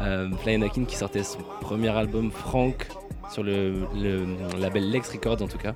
Euh, 0.00 0.28
Fly 0.42 0.54
Anakin 0.56 0.84
qui 0.84 0.96
sortait 0.96 1.22
son 1.22 1.38
premier 1.60 1.88
album 1.96 2.30
Frank 2.30 2.88
sur 3.30 3.42
le, 3.42 3.72
le 3.94 4.26
label 4.60 4.90
Lex 4.90 5.08
Records 5.10 5.40
en 5.42 5.48
tout 5.48 5.58
cas. 5.58 5.74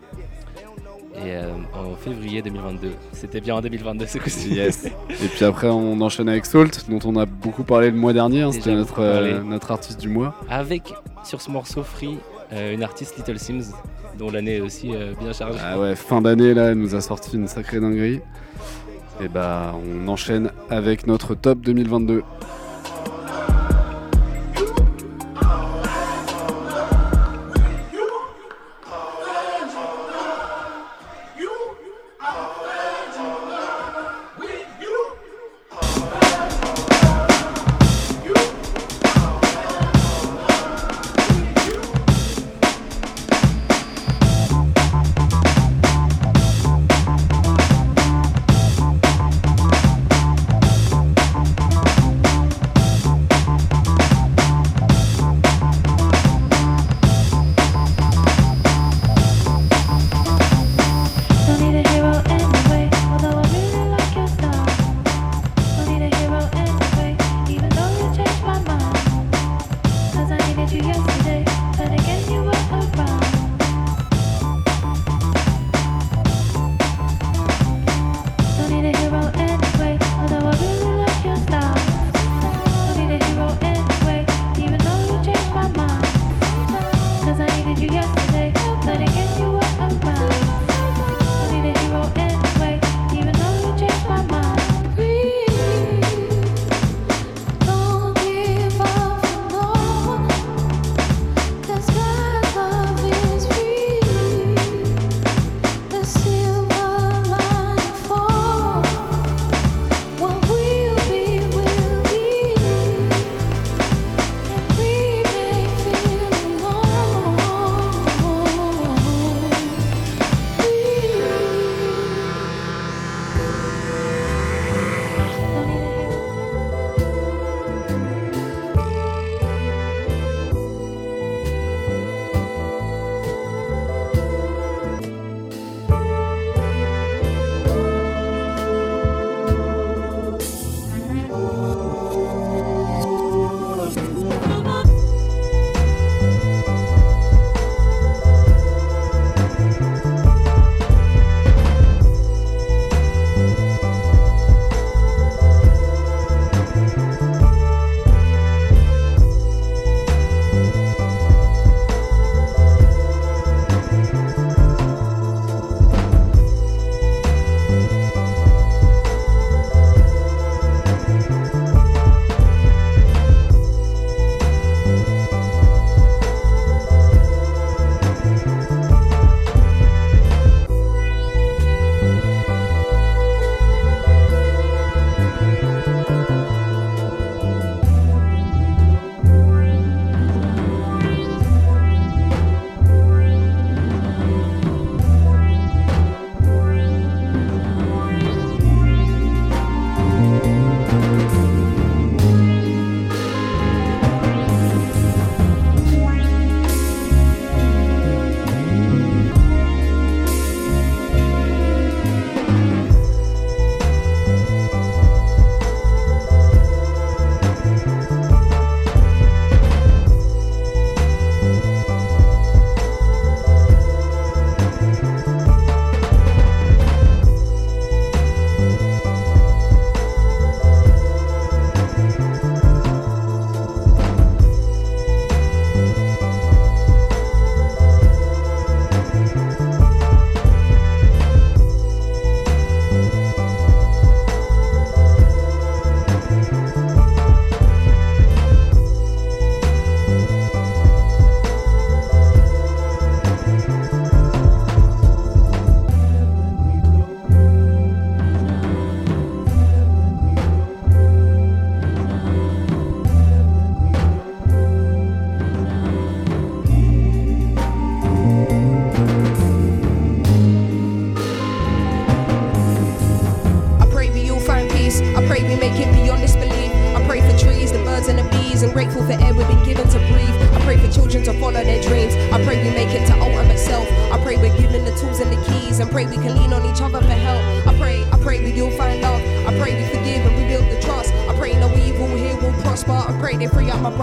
Et 1.24 1.34
euh, 1.34 1.50
en 1.74 1.94
février 1.96 2.42
2022. 2.42 2.90
C'était 3.12 3.40
bien 3.40 3.54
en 3.56 3.60
2022 3.60 4.06
ce 4.06 4.18
coup-ci. 4.18 4.50
Yes. 4.54 4.84
Et 5.10 5.28
puis 5.28 5.44
après, 5.44 5.68
on 5.68 6.00
enchaîne 6.00 6.28
avec 6.28 6.44
Salt, 6.46 6.88
dont 6.88 6.98
on 7.04 7.16
a 7.16 7.24
beaucoup 7.26 7.62
parlé 7.64 7.90
le 7.90 7.96
mois 7.96 8.12
dernier. 8.12 8.42
hein, 8.42 8.52
C'était 8.52 8.74
notre, 8.74 9.00
euh, 9.00 9.42
notre 9.42 9.70
artiste 9.70 10.00
du 10.00 10.08
mois. 10.08 10.34
Avec 10.50 10.92
sur 11.24 11.40
ce 11.40 11.50
morceau 11.50 11.82
Free 11.82 12.18
euh, 12.52 12.74
une 12.74 12.82
artiste 12.82 13.16
Little 13.16 13.38
Sims 13.38 13.72
dont 14.18 14.30
l'année 14.30 14.56
est 14.56 14.60
aussi 14.60 14.92
bien 15.20 15.32
chargée. 15.32 15.58
Ah 15.62 15.78
ouais, 15.78 15.94
fin 15.96 16.20
d'année, 16.22 16.54
là, 16.54 16.70
elle 16.70 16.78
nous 16.78 16.94
a 16.94 17.00
sorti 17.00 17.36
une 17.36 17.48
sacrée 17.48 17.80
dinguerie. 17.80 18.20
Et 19.22 19.28
bah, 19.28 19.74
on 19.74 20.08
enchaîne 20.08 20.50
avec 20.70 21.06
notre 21.06 21.34
top 21.34 21.60
2022. 21.60 22.22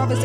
Brothers. 0.07 0.23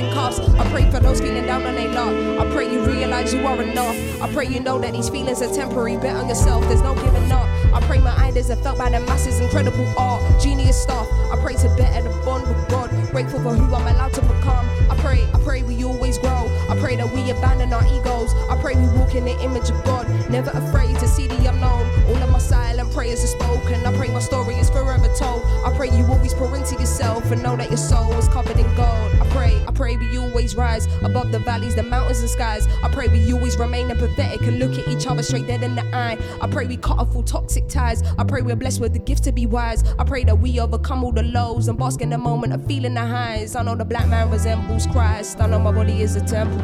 I 0.59 0.71
pray 0.71 0.91
for 0.91 1.01
those 1.01 1.21
feeling 1.21 1.47
down 1.47 1.65
on 1.65 1.75
their 1.75 1.89
luck. 1.89 2.13
I 2.41 2.53
pray 2.53 2.73
you 2.73 2.81
realize 2.85 3.33
you 3.33 3.47
are 3.47 3.61
enough. 3.63 3.97
I 4.21 4.33
pray 4.33 4.47
you 4.47 4.61
know 4.61 4.79
that 4.79 4.93
these 4.93 5.09
feelings 5.09 5.41
are 5.43 5.53
temporary. 5.55 5.97
Bet 5.97 6.17
on 6.17 6.29
yourself, 6.29 6.63
there's 6.69 6.83
no 6.83 6.95
giving 6.95 7.31
up. 7.31 7.47
I 7.73 7.81
pray 7.83 7.99
my 7.99 8.15
ideas 8.17 8.51
are 8.51 8.57
felt 8.57 8.79
by 8.79 8.91
the 8.91 9.01
masses, 9.01 9.41
incredible 9.41 9.87
art, 9.97 10.23
genius 10.41 10.81
stuff. 10.81 11.07
I 11.33 11.41
pray 11.43 11.55
to 11.55 11.69
better 11.77 12.09
the 12.09 12.15
bond 12.25 12.47
with 12.49 12.69
God. 12.69 12.91
Grateful 13.11 13.41
for 13.41 13.55
who 13.55 13.75
I'm 13.75 13.87
allowed 13.87 14.13
to 14.15 14.23
become. 14.23 14.67
I 14.91 14.97
pray, 14.99 15.25
I 15.33 15.39
pray 15.41 15.63
we 15.63 15.85
always 15.85 16.19
grow. 16.19 16.38
I 16.69 16.79
pray 16.79 16.97
that 16.97 17.11
we 17.11 17.31
abandon 17.31 17.73
our 17.73 17.87
egos. 17.87 18.35
I 18.51 18.61
pray 18.61 18.75
we 18.75 18.87
walk 18.99 19.15
in 19.15 19.25
the 19.25 19.39
image 19.43 19.71
of 19.71 19.83
God, 19.85 20.07
never 20.31 20.51
afraid 20.51 20.97
to 20.99 21.09
see 21.09 21.27
the 21.27 21.47
unknown. 21.47 21.89
All 22.09 22.23
of 22.23 22.31
my 22.31 22.39
silent 22.39 22.93
prayers 22.93 23.25
are 23.25 23.29
spoken. 23.29 23.85
I 23.87 23.97
pray 23.97 24.09
my 24.09 24.21
story 24.21 24.55
is 24.57 24.69
forever 24.69 25.09
told. 25.17 25.43
I 25.65 25.73
pray 25.77 25.89
you 25.91 26.05
always 26.07 26.35
pour 26.35 26.55
into 26.57 26.75
yourself 26.75 27.31
and 27.31 27.43
know 27.43 27.57
that 27.57 27.69
your 27.69 27.79
soul 27.79 28.13
is 28.19 28.29
covered 28.29 28.59
in 28.59 28.67
gold. 28.75 29.13
I 29.21 29.27
pray, 29.31 29.65
I 29.67 29.73
pray 29.73 29.97
we 29.97 30.19
always 30.19 30.57
rise 30.57 30.87
above 31.03 31.33
the 31.33 31.39
valleys, 31.39 31.75
the 31.75 31.83
mountains 31.83 32.21
and 32.21 32.29
skies. 32.29 32.67
I 32.83 32.89
pray 32.91 33.09
we 33.09 33.33
always 33.33 33.59
remain 33.59 33.89
empathetic 33.89 34.47
and 34.47 34.59
look 34.59 34.79
at 34.79 34.87
each 34.89 35.07
other 35.07 35.23
straight 35.23 35.47
dead 35.47 35.63
in 35.63 35.75
the 35.75 35.85
eye. 35.97 36.19
I 36.41 36.49
pray 36.49 36.67
we 36.67 36.77
cut 36.77 36.99
off 36.99 37.15
all 37.17 37.23
toxic 37.23 37.69
ties. 37.69 38.03
I 38.19 38.25
pray 38.25 38.43
we're 38.43 38.57
blessed 38.57 38.81
with 38.81 38.93
the 38.93 38.99
gift 38.99 39.25
to 39.25 39.33
be 39.33 39.47
wise. 39.47 39.85
I 39.99 40.05
pray 40.05 40.25
that 40.25 40.39
we 40.39 40.61
overcome 40.61 41.03
all 41.03 41.13
the 41.13 41.23
lows 41.23 41.69
and 41.69 41.79
bask 41.79 42.03
in 42.03 42.11
the 42.11 42.19
moment 42.19 42.53
of 42.53 42.67
feeling 42.67 42.95
the 42.95 43.07
highs. 43.07 43.57
I 43.57 43.63
know 43.63 43.75
the 43.75 43.85
black 43.85 44.09
man 44.09 44.31
resembles 44.31 44.87
Christ. 44.87 45.41
I 45.41 45.47
know 45.47 45.59
my 45.59 45.73
body 45.73 46.03
is 46.03 46.17
a 46.17 46.25
temple. 46.25 46.58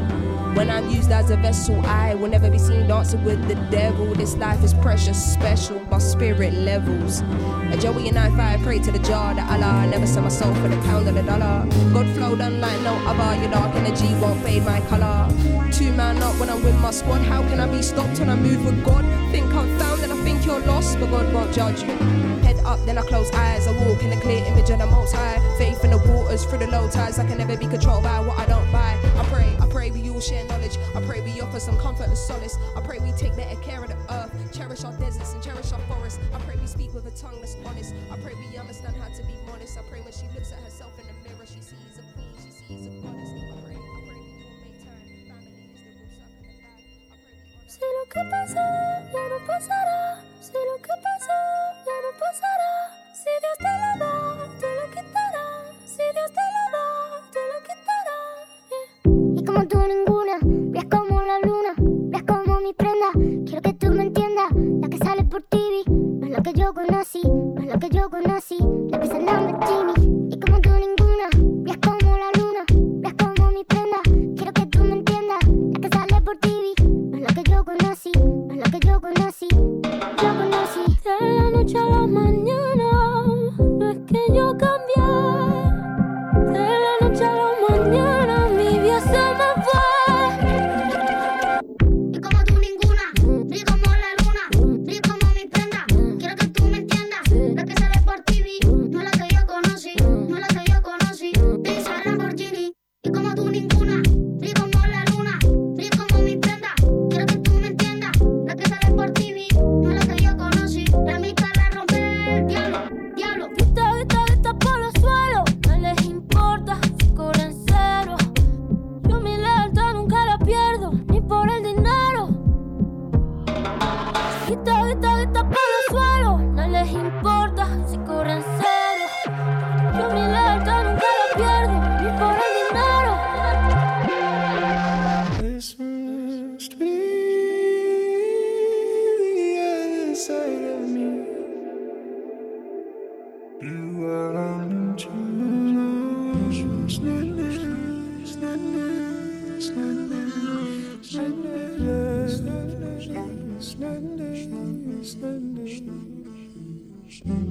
When 0.54 0.70
I'm 0.70 0.88
used 0.88 1.10
as 1.10 1.30
a 1.30 1.36
vessel, 1.36 1.84
I 1.84 2.14
will 2.14 2.28
never 2.28 2.48
be 2.48 2.58
seen 2.58 2.86
dancing 2.86 3.24
with 3.24 3.48
the 3.48 3.56
devil. 3.72 4.14
This 4.14 4.36
life 4.36 4.62
is 4.62 4.72
precious, 4.74 5.18
special, 5.32 5.80
my 5.90 5.98
spirit 5.98 6.54
levels. 6.54 7.22
A 7.72 7.76
Joey 7.76 8.08
and 8.08 8.16
I 8.16 8.30
five 8.36 8.62
pray 8.62 8.78
to 8.78 8.92
the 8.92 9.00
jar 9.00 9.34
that 9.34 9.50
Allah. 9.50 9.84
Never 9.88 10.06
sell 10.06 10.22
my 10.22 10.28
soul 10.28 10.54
for 10.54 10.68
the 10.68 10.76
pound 10.82 11.08
of 11.08 11.16
the 11.16 11.24
dollar. 11.24 11.66
God 11.92 12.06
flowed 12.14 12.40
unlike 12.40 12.80
no 12.82 12.94
other. 13.04 13.42
Your 13.42 13.50
dark 13.50 13.74
energy 13.74 14.14
won't 14.20 14.40
fade 14.44 14.64
my 14.64 14.80
color. 14.82 15.28
Two 15.72 15.92
man 15.92 16.22
up 16.22 16.38
when 16.38 16.48
I'm 16.48 16.62
with 16.62 16.80
my 16.80 16.92
squad. 16.92 17.22
How 17.22 17.42
can 17.48 17.58
I 17.58 17.66
be 17.66 17.82
stopped 17.82 18.20
when 18.20 18.30
I 18.30 18.36
move 18.36 18.64
with 18.64 18.84
God? 18.84 19.04
Think 19.32 19.52
I'm 19.52 19.76
found 19.76 20.02
and 20.02 20.12
I 20.12 20.16
think 20.22 20.46
you're 20.46 20.60
lost, 20.60 21.00
but 21.00 21.10
God 21.10 21.34
won't 21.34 21.52
judge 21.52 21.82
you. 21.82 21.96
Head 22.46 22.58
up, 22.64 22.78
then 22.86 22.96
I 22.96 23.02
close 23.02 23.28
eyes. 23.32 23.66
I 23.66 23.72
walk 23.88 24.04
in 24.04 24.12
a 24.12 24.20
clear 24.20 24.44
image 24.44 24.70
of 24.70 24.78
the 24.78 24.86
most 24.86 25.16
high. 25.16 25.40
Faith 25.58 25.82
in 25.82 25.90
the 25.90 25.98
waters 25.98 26.44
through 26.44 26.58
the 26.58 26.68
low 26.68 26.88
tides. 26.88 27.18
I 27.18 27.26
can 27.26 27.38
never 27.38 27.56
be 27.56 27.66
controlled 27.66 28.04
by 28.04 28.20
what 28.20 28.38
I 28.38 28.46
don't. 28.46 28.63
I 29.16 29.24
pray, 29.26 29.56
I 29.60 29.66
pray 29.68 29.90
we 29.90 30.10
all 30.10 30.20
share 30.20 30.44
knowledge. 30.46 30.76
I 30.94 31.00
pray 31.06 31.20
we 31.20 31.40
offer 31.40 31.60
some 31.60 31.78
comfort 31.78 32.08
and 32.08 32.18
solace. 32.18 32.56
I 32.76 32.80
pray 32.80 32.98
we 32.98 33.12
take 33.12 33.36
better 33.36 33.58
care 33.60 33.82
of 33.82 33.88
the 33.90 33.96
earth. 34.12 34.32
Cherish 34.52 34.84
our 34.84 34.92
deserts 34.98 35.32
and 35.34 35.42
cherish 35.42 35.72
our 35.72 35.80
forests. 35.80 36.18
I 36.32 36.38
pray 36.40 36.56
we 36.60 36.66
speak 36.66 36.92
with 36.94 37.06
a 37.06 37.12
tongue 37.16 37.38
that's 37.40 37.56
honest. 37.64 37.94
I 38.10 38.18
pray 38.18 38.34
we 38.34 38.56
understand 38.58 38.96
how 38.96 39.08
to 39.08 39.22
be 39.22 39.34
modest. 39.46 39.78
I 39.78 39.82
pray 39.82 40.00
when 40.00 40.12
she 40.12 40.26
looks 40.34 40.52
at 40.52 40.58
herself 40.60 40.92
in 40.98 41.06
the 41.06 41.14
mirror, 41.28 41.46
she 41.46 41.60
sees 41.60 41.98
a 41.98 42.02
queen, 42.14 42.34
she 42.42 42.50
sees 42.50 42.86
a 42.86 42.90
goddess. 43.02 43.30
I 43.30 43.62
pray, 43.62 43.76
I 43.76 44.00
pray 44.02 44.18
we 44.18 44.30
all 44.42 44.56
make 44.62 44.78
time. 44.82 45.04
Family 45.30 45.70
is 45.70 45.90
the 45.94 46.08
circle 46.18 46.42
of 46.42 46.58
life. 46.58 47.10
I 47.12 47.16
pray 47.20 47.38
we 47.38 47.64
honor. 49.94 50.23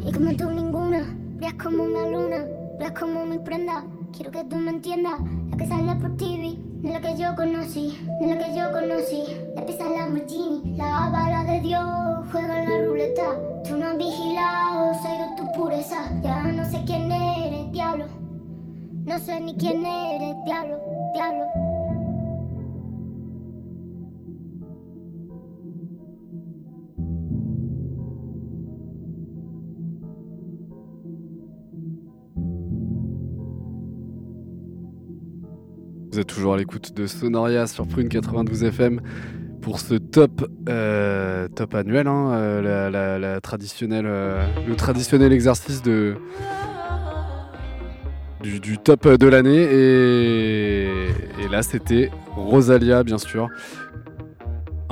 Y 0.06 0.12
como 0.12 0.36
tú 0.38 0.50
ninguna, 0.52 1.04
brillas 1.36 1.54
como 1.62 1.84
una 1.84 2.08
luna, 2.08 2.46
brillas 2.78 2.98
como 2.98 3.26
mi 3.26 3.40
prenda. 3.40 3.84
Quiero 4.16 4.32
que 4.32 4.44
tú 4.46 4.56
me 4.56 4.72
entiendas, 4.72 5.20
la 5.50 5.58
que 5.58 5.68
sale 5.68 5.96
por 5.96 6.16
TV, 6.16 6.58
no 6.82 6.90
es 6.90 6.94
la 6.94 7.02
que 7.02 7.22
yo 7.22 7.36
conocí, 7.36 7.98
no 8.22 8.28
es 8.28 8.38
la 8.38 8.46
que 8.46 8.56
yo 8.58 8.72
conocí. 8.72 9.24
La 9.56 9.66
pisa 9.66 9.90
Lamborghini, 9.90 10.78
la 10.78 11.10
bala 11.10 11.44
de 11.44 11.60
Dios, 11.60 11.84
juega 12.32 12.64
en 12.64 12.70
la 12.70 12.86
ruleta. 12.88 13.40
Tú 13.68 13.78
no 13.78 13.88
has 13.88 13.98
vigilado, 13.98 14.94
soy 15.02 15.18
de 15.18 15.36
tu 15.36 15.52
pureza. 15.54 16.10
Ya 16.22 16.44
no 16.44 16.64
sé 16.70 16.84
quién 16.86 17.12
eres, 17.12 17.72
diablo. 17.72 18.06
No 19.06 19.20
sé 19.20 19.42
ni 19.42 19.56
quién 19.56 19.86
eres, 19.86 20.36
diablo, 20.46 20.80
diablo. 21.14 21.63
Vous 36.14 36.20
êtes 36.20 36.28
toujours 36.28 36.54
à 36.54 36.58
l'écoute 36.58 36.94
de 36.94 37.08
Sonoria 37.08 37.66
sur 37.66 37.88
Prune 37.88 38.08
92 38.08 38.66
FM 38.66 39.02
pour 39.64 39.80
ce 39.80 39.96
top, 39.96 40.48
euh, 40.70 41.48
top 41.48 41.74
annuel, 41.74 42.06
hein, 42.08 42.34
euh, 42.34 43.18
la, 43.18 43.42
traditionnelle, 43.42 44.06
euh, 44.06 44.46
le 44.68 44.76
traditionnel 44.76 45.34
exercice 45.34 45.82
de, 45.82 46.18
du, 48.44 48.78
top 48.78 49.08
de 49.08 49.28
l'année. 49.28 49.64
Et 51.44 51.48
là, 51.50 51.64
c'était 51.64 52.12
Rosalia, 52.36 53.02
bien 53.02 53.18
sûr 53.18 53.50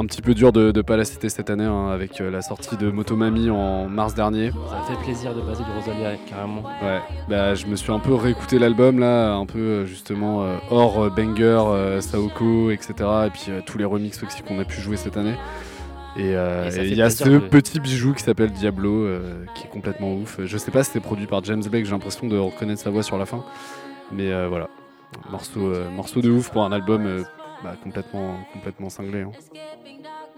un 0.01 0.05
petit 0.05 0.21
peu 0.23 0.33
dur 0.33 0.51
de 0.51 0.71
ne 0.71 0.81
pas 0.81 0.97
la 0.97 1.05
citer 1.05 1.29
cette 1.29 1.51
année 1.51 1.65
hein, 1.65 1.89
avec 1.89 2.19
euh, 2.19 2.31
la 2.31 2.41
sortie 2.41 2.75
de 2.75 2.89
Motomami 2.89 3.51
en 3.51 3.87
mars 3.87 4.15
dernier. 4.15 4.51
Ça 4.67 4.81
fait 4.87 4.99
plaisir 5.03 5.35
de 5.35 5.41
passer 5.41 5.63
du 5.63 5.69
Rosalia 5.69 6.17
carrément. 6.27 6.63
Ouais, 6.81 7.01
bah, 7.29 7.53
je 7.53 7.67
me 7.67 7.75
suis 7.75 7.91
un 7.91 7.99
peu 7.99 8.15
réécouté 8.15 8.57
l'album 8.57 8.97
là, 8.97 9.33
un 9.33 9.45
peu 9.45 9.59
euh, 9.59 9.85
justement 9.85 10.43
euh, 10.43 10.57
hors 10.71 11.11
banger, 11.11 11.61
euh, 11.67 12.01
Saoko, 12.01 12.71
etc. 12.71 12.93
Et 13.27 13.29
puis 13.29 13.51
tous 13.65 13.77
les 13.77 13.85
remixes 13.85 14.23
aussi 14.23 14.41
qu'on 14.41 14.59
a 14.59 14.65
pu 14.65 14.81
jouer 14.81 14.97
cette 14.97 15.17
année. 15.17 15.35
Et 16.17 16.31
il 16.31 16.95
y 16.95 17.01
a 17.01 17.09
ce 17.11 17.37
petit 17.37 17.79
bijou 17.79 18.13
qui 18.13 18.23
s'appelle 18.23 18.51
Diablo, 18.51 19.07
qui 19.53 19.65
est 19.65 19.69
complètement 19.69 20.15
ouf. 20.15 20.39
Je 20.43 20.57
sais 20.57 20.71
pas 20.71 20.83
si 20.83 20.91
c'est 20.91 20.99
produit 20.99 21.27
par 21.27 21.43
James 21.43 21.63
Blake, 21.63 21.85
j'ai 21.85 21.91
l'impression 21.91 22.27
de 22.27 22.37
reconnaître 22.37 22.81
sa 22.81 22.89
voix 22.89 23.03
sur 23.03 23.17
la 23.17 23.25
fin. 23.25 23.45
Mais 24.11 24.29
voilà, 24.47 24.67
morceau, 25.29 25.71
morceau 25.95 26.21
de 26.21 26.29
ouf 26.29 26.49
pour 26.49 26.65
un 26.65 26.71
album 26.73 27.23
bah, 27.63 27.75
complètement, 27.81 28.37
complètement 28.53 28.89
cinglé. 28.89 29.21
Hein. 29.21 29.31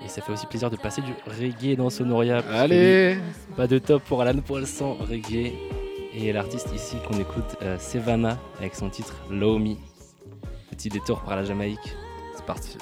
Et 0.06 0.10
ça 0.10 0.22
fait 0.22 0.32
aussi 0.32 0.46
plaisir 0.46 0.70
de 0.70 0.76
passer 0.76 1.02
du 1.02 1.14
reggae 1.40 1.78
dans 1.78 1.90
Sonoria. 1.90 2.44
Allez 2.52 3.18
Pas 3.56 3.68
de 3.68 3.80
top 3.80 4.04
pour 4.04 4.22
Alan 4.22 4.40
Poisson, 4.42 4.96
reggae. 4.96 5.54
Et 6.16 6.32
l'artiste 6.32 6.70
ici 6.76 6.98
qu'on 7.08 7.20
écoute, 7.20 7.58
euh, 7.64 7.78
avec 8.60 8.76
son 8.76 8.90
titre 8.90 9.16
Low 9.32 9.60
Petit 10.70 10.90
détour 10.90 11.22
par 11.22 11.36
la 11.36 11.44
Jamaïque. 11.44 11.96
C'est 12.36 12.46
parti. 12.46 12.78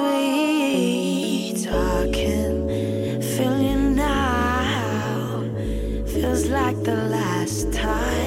sweet. 0.00 1.64
talking, 1.64 2.68
feeling 3.36 3.96
now. 3.96 5.42
Feels 6.06 6.46
like 6.46 6.82
the 6.82 6.96
last 6.96 7.72
time. 7.72 8.19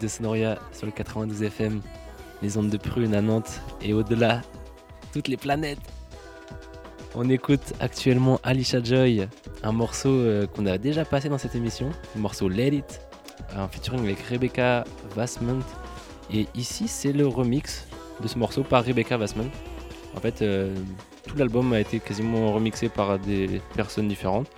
De 0.00 0.08
Sonoria 0.08 0.58
sur 0.72 0.86
le 0.86 0.92
92 0.92 1.42
FM, 1.42 1.80
les 2.42 2.56
ondes 2.56 2.70
de 2.70 2.76
Prune 2.76 3.14
à 3.14 3.22
Nantes 3.22 3.60
et 3.82 3.92
au-delà, 3.92 4.42
toutes 5.12 5.28
les 5.28 5.36
planètes. 5.36 5.78
On 7.14 7.28
écoute 7.30 7.72
actuellement 7.80 8.40
Alicia 8.42 8.82
Joy, 8.82 9.26
un 9.62 9.72
morceau 9.72 10.10
euh, 10.10 10.46
qu'on 10.46 10.66
a 10.66 10.78
déjà 10.78 11.04
passé 11.04 11.28
dans 11.28 11.38
cette 11.38 11.54
émission, 11.54 11.90
le 12.14 12.20
morceau 12.20 12.48
Let 12.48 12.74
It, 12.74 13.00
en 13.56 13.68
featuring 13.68 14.04
avec 14.04 14.20
Rebecca 14.20 14.84
Vassment. 15.14 15.62
Et 16.32 16.46
ici, 16.54 16.88
c'est 16.88 17.12
le 17.12 17.26
remix 17.26 17.86
de 18.20 18.28
ce 18.28 18.38
morceau 18.38 18.62
par 18.62 18.84
Rebecca 18.84 19.16
Vassment. 19.16 19.50
En 20.14 20.20
fait, 20.20 20.42
euh, 20.42 20.74
tout 21.26 21.36
l'album 21.36 21.72
a 21.72 21.80
été 21.80 22.00
quasiment 22.00 22.52
remixé 22.52 22.88
par 22.88 23.18
des 23.18 23.60
personnes 23.74 24.08
différentes. 24.08 24.48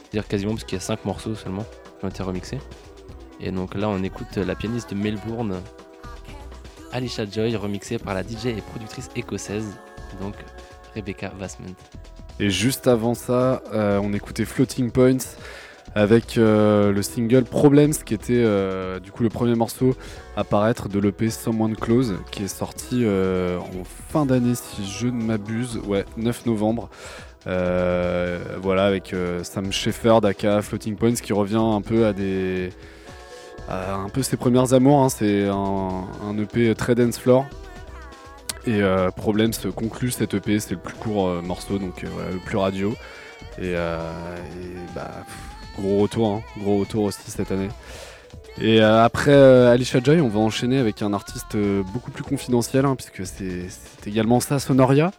C'est-à-dire 0.00 0.28
quasiment 0.28 0.52
parce 0.52 0.64
qu'il 0.64 0.76
y 0.76 0.80
a 0.80 0.84
5 0.84 1.04
morceaux 1.04 1.34
seulement 1.34 1.64
qui 1.98 2.04
ont 2.04 2.08
été 2.08 2.22
remixés. 2.22 2.58
Et 3.40 3.50
donc 3.50 3.74
là, 3.74 3.88
on 3.88 4.02
écoute 4.02 4.36
la 4.36 4.54
pianiste 4.54 4.90
de 4.90 5.00
Melbourne, 5.00 5.60
Alicia 6.92 7.24
Joy, 7.24 7.56
remixée 7.56 7.98
par 7.98 8.14
la 8.14 8.22
DJ 8.22 8.46
et 8.46 8.62
productrice 8.72 9.08
écossaise, 9.16 9.76
donc 10.20 10.34
Rebecca 10.94 11.32
Vassment. 11.38 11.74
Et 12.38 12.50
juste 12.50 12.86
avant 12.86 13.14
ça, 13.14 13.62
euh, 13.72 14.00
on 14.02 14.12
écoutait 14.12 14.44
Floating 14.44 14.90
Points 14.90 15.36
avec 15.94 16.38
euh, 16.38 16.92
le 16.92 17.02
single 17.02 17.44
Problems, 17.44 17.92
qui 17.92 18.14
était 18.14 18.42
euh, 18.44 18.98
du 18.98 19.10
coup 19.12 19.22
le 19.22 19.28
premier 19.28 19.54
morceau 19.54 19.94
à 20.36 20.44
paraître 20.44 20.88
de 20.88 20.98
l'EP 20.98 21.30
Someone 21.30 21.76
Close, 21.76 22.16
qui 22.30 22.44
est 22.44 22.48
sorti 22.48 23.04
en 23.06 23.84
fin 23.84 24.26
d'année, 24.26 24.54
si 24.54 24.86
je 24.86 25.06
ne 25.06 25.22
m'abuse, 25.22 25.78
ouais, 25.86 26.04
9 26.16 26.46
novembre. 26.46 26.88
Voilà, 27.44 28.86
avec 28.86 29.14
Sam 29.42 29.72
Shepard, 29.72 30.24
aka 30.24 30.62
Floating 30.62 30.96
Points, 30.96 31.14
qui 31.14 31.32
revient 31.32 31.56
un 31.56 31.82
peu 31.82 32.06
à 32.06 32.12
des. 32.12 32.70
À 33.70 33.94
un 33.94 34.08
peu 34.08 34.22
ses 34.22 34.36
premières 34.36 34.72
amours. 34.74 35.00
hein. 35.02 35.08
C'est 35.08 35.46
un, 35.48 36.38
EP 36.38 36.74
très 36.74 36.94
dance 36.94 37.18
floor. 37.18 37.46
Et 38.66 38.82
euh, 38.82 39.10
Problems 39.10 39.52
conclut 39.74 40.10
cet 40.10 40.34
EP, 40.34 40.60
c'est 40.60 40.72
le 40.72 40.80
plus 40.80 40.94
court 40.94 41.28
euh, 41.28 41.40
morceau, 41.40 41.78
donc 41.78 42.04
euh, 42.04 42.08
le 42.32 42.38
plus 42.38 42.58
radio. 42.58 42.94
Et, 43.58 43.74
euh, 43.74 43.98
bah, 44.94 45.10
gros 45.78 45.98
retour, 46.00 46.28
hein, 46.28 46.42
gros 46.60 46.78
retour 46.78 47.04
aussi 47.04 47.20
cette 47.30 47.50
année. 47.52 47.68
Et 48.60 48.82
euh, 48.82 49.02
après 49.02 49.32
euh, 49.32 49.72
Alicia 49.72 50.00
Joy, 50.02 50.20
on 50.20 50.28
va 50.28 50.40
enchaîner 50.40 50.78
avec 50.78 51.00
un 51.00 51.14
artiste 51.14 51.54
euh, 51.54 51.82
beaucoup 51.94 52.10
plus 52.10 52.22
confidentiel, 52.22 52.84
hein, 52.84 52.96
puisque 52.96 53.24
c'est 53.26 54.06
également 54.06 54.40
ça, 54.40 54.58
Sonoria. 54.58 55.12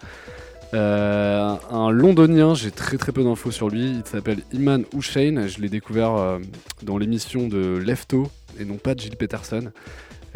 Euh, 0.73 1.55
un 1.71 1.89
londonien, 1.89 2.53
j'ai 2.53 2.71
très 2.71 2.97
très 2.97 3.11
peu 3.11 3.23
d'infos 3.23 3.51
sur 3.51 3.69
lui, 3.69 3.91
il 3.91 4.03
s'appelle 4.05 4.39
Iman 4.53 4.85
Hussein, 4.95 5.47
je 5.47 5.59
l'ai 5.59 5.67
découvert 5.67 6.13
euh, 6.13 6.39
dans 6.83 6.97
l'émission 6.97 7.47
de 7.47 7.77
Lefto, 7.77 8.29
et 8.59 8.65
non 8.65 8.77
pas 8.77 8.95
Gilles 8.95 9.17
Peterson. 9.17 9.71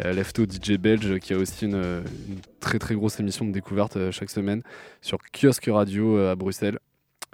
Euh, 0.04 0.12
Lefto 0.12 0.44
DJ 0.44 0.72
belge 0.72 1.18
qui 1.20 1.32
a 1.32 1.38
aussi 1.38 1.64
une, 1.64 2.02
une 2.28 2.40
très 2.60 2.78
très 2.78 2.94
grosse 2.94 3.18
émission 3.18 3.46
de 3.46 3.52
découverte 3.52 3.96
euh, 3.96 4.12
chaque 4.12 4.30
semaine 4.30 4.62
sur 5.00 5.18
Kiosque 5.32 5.70
Radio 5.72 6.18
euh, 6.18 6.32
à 6.32 6.36
Bruxelles. 6.36 6.78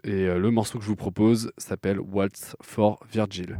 Et 0.04 0.26
euh, 0.26 0.38
le 0.38 0.50
morceau 0.50 0.78
que 0.78 0.84
je 0.84 0.88
vous 0.88 0.96
propose 0.96 1.52
s'appelle 1.58 2.00
Waltz 2.00 2.56
for 2.60 2.98
Virgil. 3.12 3.56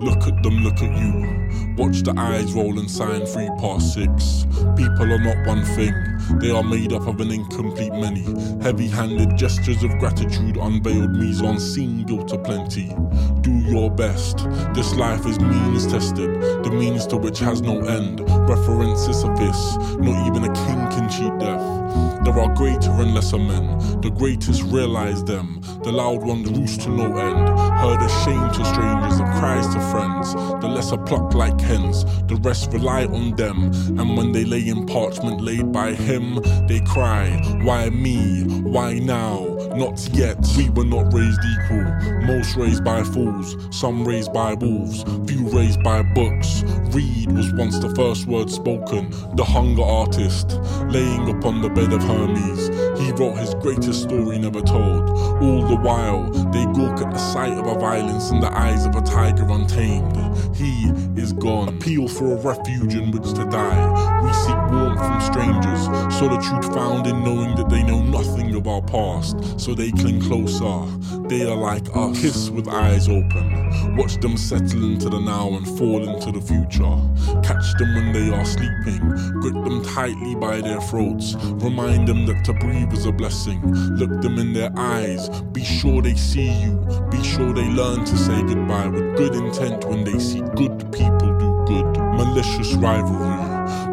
Look 0.00 0.28
at 0.28 0.42
them, 0.44 0.62
look 0.62 0.80
at 0.80 0.96
you. 0.96 1.74
Watch 1.76 2.02
the 2.02 2.14
eyes 2.16 2.52
roll 2.52 2.78
and 2.78 2.88
sign 2.88 3.26
three 3.26 3.50
past 3.58 3.94
six. 3.94 4.46
People 4.76 5.12
are 5.12 5.18
not 5.18 5.46
one 5.46 5.64
thing, 5.64 5.94
they 6.38 6.50
are 6.50 6.62
made 6.62 6.92
up 6.92 7.06
of 7.08 7.20
an 7.20 7.32
incomplete 7.32 7.92
many. 7.92 8.24
Heavy 8.62 8.86
handed 8.86 9.36
gestures 9.36 9.82
of 9.82 9.98
gratitude, 9.98 10.56
unveiled 10.56 11.10
mise 11.10 11.42
en 11.42 11.58
scene, 11.58 12.04
guilt 12.04 12.32
aplenty. 12.32 12.94
Do 13.40 13.50
your 13.50 13.90
best. 13.90 14.38
This 14.72 14.94
life 14.94 15.26
is 15.26 15.40
means 15.40 15.86
tested, 15.86 16.40
the 16.62 16.70
means 16.70 17.06
to 17.08 17.16
which 17.16 17.40
has 17.40 17.60
no 17.60 17.80
end. 17.80 18.20
Reference 18.48 19.04
Sisyphus, 19.04 19.76
not 19.98 20.26
even 20.28 20.44
a 20.44 20.54
king 20.54 20.78
can 20.90 21.08
cheat 21.08 21.36
death. 21.38 22.24
There 22.24 22.38
are 22.38 22.54
greater 22.54 22.90
and 22.90 23.14
lesser 23.14 23.38
men, 23.38 23.78
the 24.00 24.10
greatest 24.10 24.62
realize 24.64 25.24
them. 25.24 25.60
The 25.82 25.92
loud 25.92 26.22
ones 26.22 26.50
roost 26.50 26.82
to 26.82 26.90
no 26.90 27.16
end, 27.16 27.48
heard 27.78 28.02
as 28.02 28.12
shame 28.24 28.50
to 28.50 28.64
strangers 28.66 29.18
and 29.18 29.32
cries 29.38 29.66
to 29.68 29.80
friends. 29.90 30.34
The 30.34 30.68
lesser 30.68 30.98
pluck 30.98 31.34
like 31.34 31.60
hens, 31.60 32.04
the 32.26 32.36
rest 32.36 32.72
rely 32.72 33.04
on 33.06 33.36
them. 33.36 33.72
And 33.98 34.16
when 34.16 34.32
they 34.32 34.44
lay 34.44 34.66
in 34.66 34.86
parchment 34.86 35.40
laid 35.40 35.72
by 35.72 35.92
him, 35.92 36.40
they 36.66 36.80
cry, 36.80 37.30
Why 37.62 37.90
me? 37.90 38.44
Why 38.62 38.94
now? 38.98 39.57
Not 39.78 40.08
yet. 40.12 40.44
We 40.56 40.70
were 40.70 40.84
not 40.84 41.14
raised 41.14 41.40
equal. 41.44 41.84
Most 42.26 42.56
raised 42.56 42.82
by 42.82 43.04
fools, 43.04 43.56
some 43.70 44.04
raised 44.04 44.32
by 44.32 44.54
wolves, 44.54 45.04
few 45.30 45.48
raised 45.50 45.84
by 45.84 46.02
books. 46.02 46.64
Read 46.90 47.30
was 47.30 47.52
once 47.52 47.78
the 47.78 47.94
first 47.94 48.26
word 48.26 48.50
spoken. 48.50 49.10
The 49.36 49.44
hunger 49.44 49.84
artist, 49.84 50.58
laying 50.88 51.30
upon 51.30 51.62
the 51.62 51.68
bed 51.68 51.92
of 51.92 52.02
Hermes. 52.02 52.68
He 52.98 53.12
wrote 53.12 53.38
his 53.38 53.54
greatest 53.54 54.02
story 54.02 54.36
never 54.38 54.62
told. 54.62 55.10
All 55.40 55.68
the 55.68 55.76
while, 55.76 56.24
they 56.50 56.64
gawk 56.64 57.00
at 57.00 57.12
the 57.12 57.18
sight 57.18 57.52
of 57.52 57.68
a 57.68 57.78
violence 57.78 58.32
in 58.32 58.40
the 58.40 58.52
eyes 58.52 58.84
of 58.84 58.96
a 58.96 59.00
tiger 59.02 59.48
untamed. 59.48 60.16
He 60.56 60.90
is 61.14 61.32
gone. 61.34 61.68
Appeal 61.68 62.08
for 62.08 62.32
a 62.32 62.36
refuge 62.42 62.94
in 62.94 63.12
which 63.12 63.32
to 63.34 63.44
die. 63.44 64.22
We 64.24 64.32
seek 64.32 64.56
warmth 64.72 64.98
from 64.98 65.20
strangers, 65.20 65.84
solitude 66.18 66.64
found 66.74 67.06
in 67.06 67.22
knowing 67.22 67.54
that 67.54 67.68
they 67.68 67.84
know 67.84 68.02
nothing 68.02 68.56
of 68.56 68.66
our 68.66 68.82
past. 68.82 69.36
so 69.60 69.67
they 69.74 69.90
cling 69.90 70.20
closer. 70.20 70.86
They 71.28 71.46
are 71.46 71.56
like 71.56 71.84
us, 71.94 72.20
kiss 72.20 72.50
with 72.50 72.68
eyes 72.68 73.08
open. 73.08 73.96
Watch 73.96 74.16
them 74.16 74.36
settle 74.36 74.84
into 74.84 75.08
the 75.08 75.20
now 75.20 75.48
and 75.54 75.66
fall 75.78 76.08
into 76.08 76.32
the 76.32 76.40
future. 76.40 76.96
Catch 77.42 77.74
them 77.78 77.94
when 77.94 78.12
they 78.12 78.34
are 78.34 78.44
sleeping, 78.44 79.00
grip 79.40 79.54
them 79.64 79.84
tightly 79.84 80.34
by 80.34 80.60
their 80.60 80.80
throats. 80.80 81.34
Remind 81.62 82.08
them 82.08 82.26
that 82.26 82.44
to 82.44 82.52
breathe 82.54 82.92
is 82.92 83.06
a 83.06 83.12
blessing. 83.12 83.60
Look 83.96 84.20
them 84.22 84.38
in 84.38 84.52
their 84.52 84.72
eyes, 84.76 85.28
be 85.52 85.64
sure 85.64 86.02
they 86.02 86.14
see 86.14 86.50
you. 86.62 86.74
Be 87.10 87.22
sure 87.22 87.52
they 87.52 87.68
learn 87.68 88.04
to 88.04 88.16
say 88.16 88.42
goodbye 88.42 88.88
with 88.88 89.16
good 89.16 89.34
intent 89.34 89.84
when 89.84 90.04
they 90.04 90.18
see 90.18 90.40
good 90.56 90.92
people 90.92 91.38
do 91.38 91.64
good. 91.66 91.98
Malicious 92.16 92.74
rivalry. 92.74 93.47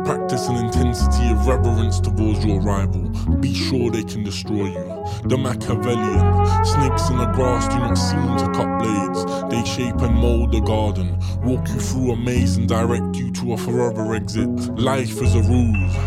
Practice 0.05 0.47
an 0.47 0.57
intensity 0.57 1.31
of 1.31 1.47
reverence 1.47 1.99
towards 1.99 2.45
your 2.45 2.61
rival. 2.61 3.09
Be 3.39 3.53
sure 3.55 3.89
they 3.89 4.03
can 4.03 4.23
destroy 4.23 4.65
you. 4.65 5.05
The 5.23 5.35
Machiavellian. 5.35 6.45
Snakes 6.63 7.09
in 7.09 7.17
the 7.17 7.31
grass 7.33 7.67
do 7.67 7.79
not 7.79 7.95
seem 7.95 8.37
to 8.37 8.45
cut 8.55 8.79
blades. 8.79 9.25
They 9.49 9.63
shape 9.67 9.99
and 10.01 10.15
mold 10.15 10.51
the 10.51 10.59
garden. 10.59 11.17
Walk 11.43 11.67
you 11.69 11.79
through 11.79 12.11
a 12.11 12.17
maze 12.17 12.55
and 12.57 12.69
direct 12.69 13.15
you 13.15 13.31
to 13.31 13.53
a 13.53 13.57
forever 13.57 14.13
exit. 14.13 14.49
Life 14.77 15.19
is 15.21 15.33
a 15.33 15.41
ruse, 15.41 15.97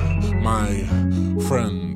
my 0.42 0.84
friend. 1.48 1.87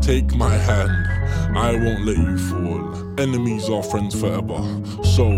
Take 0.00 0.34
my 0.34 0.54
hand, 0.54 1.56
I 1.56 1.72
won't 1.72 2.04
let 2.04 2.16
you 2.16 2.38
fall. 2.38 3.20
Enemies 3.20 3.68
are 3.70 3.82
friends 3.82 4.18
forever. 4.18 4.58
So, 5.02 5.28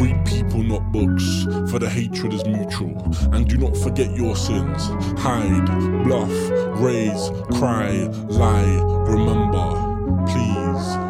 read 0.00 0.24
people, 0.26 0.62
not 0.62 0.90
books, 0.92 1.44
for 1.70 1.78
the 1.78 1.88
hatred 1.88 2.32
is 2.32 2.44
mutual. 2.44 2.96
And 3.32 3.48
do 3.48 3.56
not 3.56 3.76
forget 3.76 4.10
your 4.16 4.36
sins. 4.36 4.88
Hide, 5.20 5.66
bluff, 6.04 6.32
raise, 6.80 7.30
cry, 7.58 7.92
lie, 8.28 8.82
remember. 9.08 10.26
Please. 10.26 11.07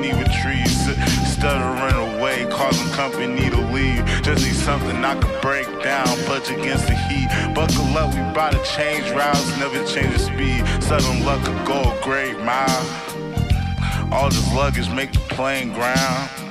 Company 0.00 0.22
with 0.22 0.32
trees. 0.32 0.80
Stuttering 1.30 2.16
away, 2.16 2.46
causing 2.50 2.90
company 2.92 3.50
to 3.50 3.60
leave. 3.72 4.04
Just 4.22 4.44
need 4.44 4.54
something 4.54 5.04
I 5.04 5.18
can 5.18 5.40
break 5.40 5.66
down, 5.82 6.06
punch 6.24 6.50
against 6.50 6.86
the 6.86 6.94
heat. 6.94 7.28
Buckle 7.54 7.96
up, 7.96 8.14
we 8.14 8.20
bout 8.34 8.52
to 8.52 8.62
change 8.76 9.10
routes, 9.10 9.58
never 9.58 9.84
change 9.86 10.12
the 10.12 10.18
speed. 10.18 10.66
Sudden 10.82 11.24
luck 11.24 11.44
could 11.44 11.66
go 11.66 11.80
a 11.80 12.00
great 12.02 12.38
mile. 12.40 12.86
All 14.12 14.28
this 14.28 14.54
luggage 14.54 14.90
make 14.90 15.12
the 15.12 15.20
plane 15.20 15.72
ground. 15.72 16.49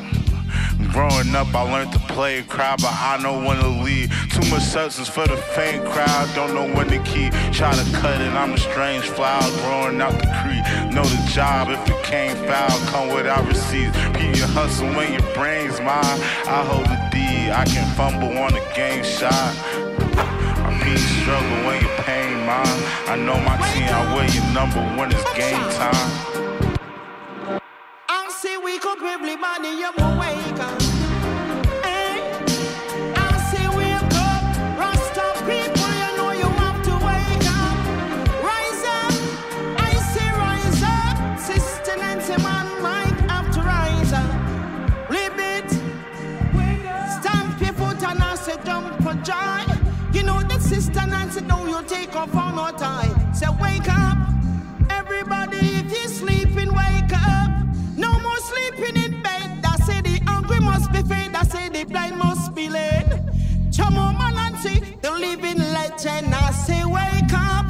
Growing 0.91 1.35
up, 1.35 1.53
I 1.53 1.61
learned 1.61 1.91
to 1.93 1.99
play 1.99 2.39
a 2.39 2.43
crowd, 2.43 2.81
but 2.81 2.91
I 2.91 3.19
know 3.21 3.37
when 3.37 3.57
to 3.57 3.67
leave. 3.67 4.09
Too 4.31 4.49
much 4.49 4.63
substance 4.63 5.07
for 5.07 5.27
the 5.27 5.37
faint 5.37 5.85
crowd, 5.85 6.29
don't 6.33 6.53
know 6.55 6.67
when 6.75 6.87
to 6.87 6.99
keep. 7.03 7.31
Try 7.53 7.73
to 7.75 7.91
cut 7.97 8.19
it, 8.19 8.33
I'm 8.33 8.53
a 8.53 8.57
strange 8.57 9.05
flower 9.05 9.49
growing 9.61 10.01
out 10.01 10.13
the 10.13 10.27
creek. 10.41 10.63
Know 10.91 11.03
the 11.03 11.29
job, 11.31 11.69
if 11.69 11.87
it 11.87 12.03
came 12.03 12.35
foul, 12.47 12.79
come 12.87 13.09
without 13.13 13.47
receipts. 13.47 13.95
Keep 14.17 14.37
your 14.37 14.47
hustle 14.47 14.87
when 14.87 15.13
your 15.13 15.33
brain's 15.33 15.79
mine. 15.79 16.19
I 16.49 16.65
hold 16.65 16.85
the 16.85 16.97
D, 17.11 17.51
I 17.51 17.65
can 17.65 17.85
fumble 17.95 18.35
on 18.37 18.55
a 18.55 18.75
game 18.75 19.03
shot. 19.03 19.31
I 19.31 20.73
mean 20.83 20.97
struggle 20.97 21.65
when 21.67 21.81
you 21.81 21.89
pain 22.03 22.45
mine. 22.45 22.79
I 23.07 23.15
know 23.15 23.37
my 23.45 23.57
team, 23.71 23.89
I 23.93 24.15
wear 24.15 24.27
your 24.29 24.47
number 24.53 24.81
when 24.97 25.11
it's 25.11 25.23
game 25.37 25.69
time. 25.77 26.09
I 28.09 28.29
say 28.41 28.57
wake 28.57 28.85
up 28.85 29.01
everybody, 29.01 29.69
you 29.69 29.91
joy. 49.29 49.61
You 50.13 50.23
know 50.23 50.41
that 50.49 50.61
Sister 50.61 51.05
Nancy, 51.05 51.41
don't 51.41 51.69
you 51.69 51.81
take 51.87 52.15
off 52.15 52.33
on 52.35 52.55
no 52.55 52.71
time. 52.77 53.13
Say 53.33 53.47
wake 53.61 53.89
up, 53.89 54.17
everybody 54.89 55.57
if 55.81 55.87
you're 55.95 56.13
sleeping, 56.21 56.69
wake 56.81 57.13
up. 57.13 57.49
No 57.95 58.11
more 58.25 58.41
sleeping 58.51 58.95
in 59.05 59.21
bed. 59.21 59.47
I 59.63 59.75
say 59.87 60.01
the 60.01 60.15
hungry 60.25 60.59
must 60.59 60.91
be 60.91 61.01
fed. 61.03 61.35
I 61.35 61.43
say 61.43 61.69
the 61.69 61.83
blind 61.83 62.17
must 62.17 62.55
be 62.55 62.69
led. 62.69 63.07
Chamo 63.75 64.05
Manansi, 64.19 64.75
the 65.01 65.11
living 65.11 65.59
legend. 65.77 66.33
I 66.33 66.51
say 66.65 66.83
wake 66.85 67.33
up. 67.51 67.67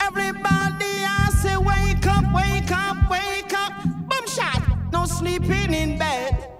Everybody, 0.00 0.94
I 1.20 1.30
say 1.42 1.56
wake 1.56 2.06
up, 2.06 2.24
wake 2.40 2.70
up, 2.70 2.96
wake 3.10 3.54
up. 3.62 3.72
Boom 4.08 4.26
shot. 4.28 4.62
No 4.92 5.06
sleeping 5.06 5.74
in 5.74 5.98
bed. 5.98 6.53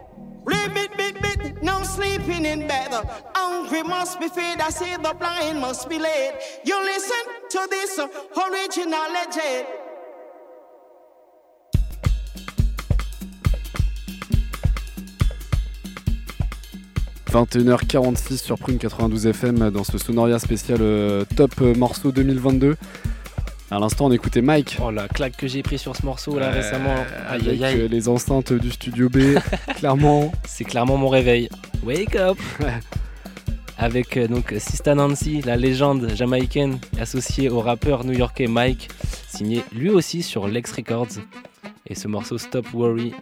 No 1.63 1.83
sleeping 1.83 2.45
in 2.45 2.67
bed. 2.67 2.91
Hungry 3.35 3.83
must 3.83 4.21
be 4.21 4.29
fed. 4.29 4.61
I 4.61 4.71
the 4.71 5.15
blind 5.19 5.61
must 5.61 5.89
be. 5.89 5.97
You 5.97 6.85
listen 6.85 7.25
to 7.51 7.67
this 7.71 7.99
original 7.99 9.13
legend. 9.13 9.67
21h46 17.35 18.37
sur 18.37 18.57
Prune 18.59 18.79
92 18.79 19.27
FM 19.27 19.71
dans 19.71 19.83
ce 19.83 19.99
Sonoria 19.99 20.39
spécial 20.39 20.79
euh, 20.81 21.25
top 21.37 21.51
euh, 21.63 21.75
morceau 21.75 22.13
2022. 22.13 22.77
À 23.71 23.79
l'instant, 23.79 24.07
on 24.07 24.13
écoutait 24.13 24.43
Mike. 24.43 24.77
Oh 24.83 24.91
la 24.91 25.09
claque 25.09 25.37
que 25.37 25.49
j'ai 25.49 25.63
pris 25.63 25.79
sur 25.79 25.97
ce 25.97 26.05
morceau 26.05 26.39
là 26.39 26.49
Ouais, 26.51 26.61
récemment. 26.61 26.95
Aïe 27.29 27.41
avec 27.41 27.49
aïe 27.49 27.65
aïe. 27.65 27.81
euh, 27.81 27.89
les 27.89 28.09
enceintes 28.09 28.53
du 28.53 28.71
studio 28.71 29.09
B, 29.09 29.37
clairement. 29.77 30.31
C'est 30.47 30.65
clairement 30.65 30.97
mon 30.97 31.09
réveil. 31.09 31.49
Wake 31.83 32.15
up 32.17 32.39
Avec 33.79 34.17
euh, 34.17 34.29
donc 34.29 34.55
Sista 34.59 34.95
Nancy, 34.95 35.41
la 35.43 35.57
légende 35.57 36.11
jamaïcaine 36.15 36.79
associée 37.01 37.49
au 37.49 37.61
rappeur 37.61 38.05
new-yorkais 38.05 38.47
Mike, 38.47 38.89
signé 39.29 39.63
lui 39.73 39.91
aussi 39.91 40.23
sur 40.23 40.47
Lex 40.47 40.71
Records. 40.73 41.09
Et 41.87 41.95
ce 41.97 42.07
morceau 42.07 42.39
Stop 42.39 42.67
Worry 42.73 43.13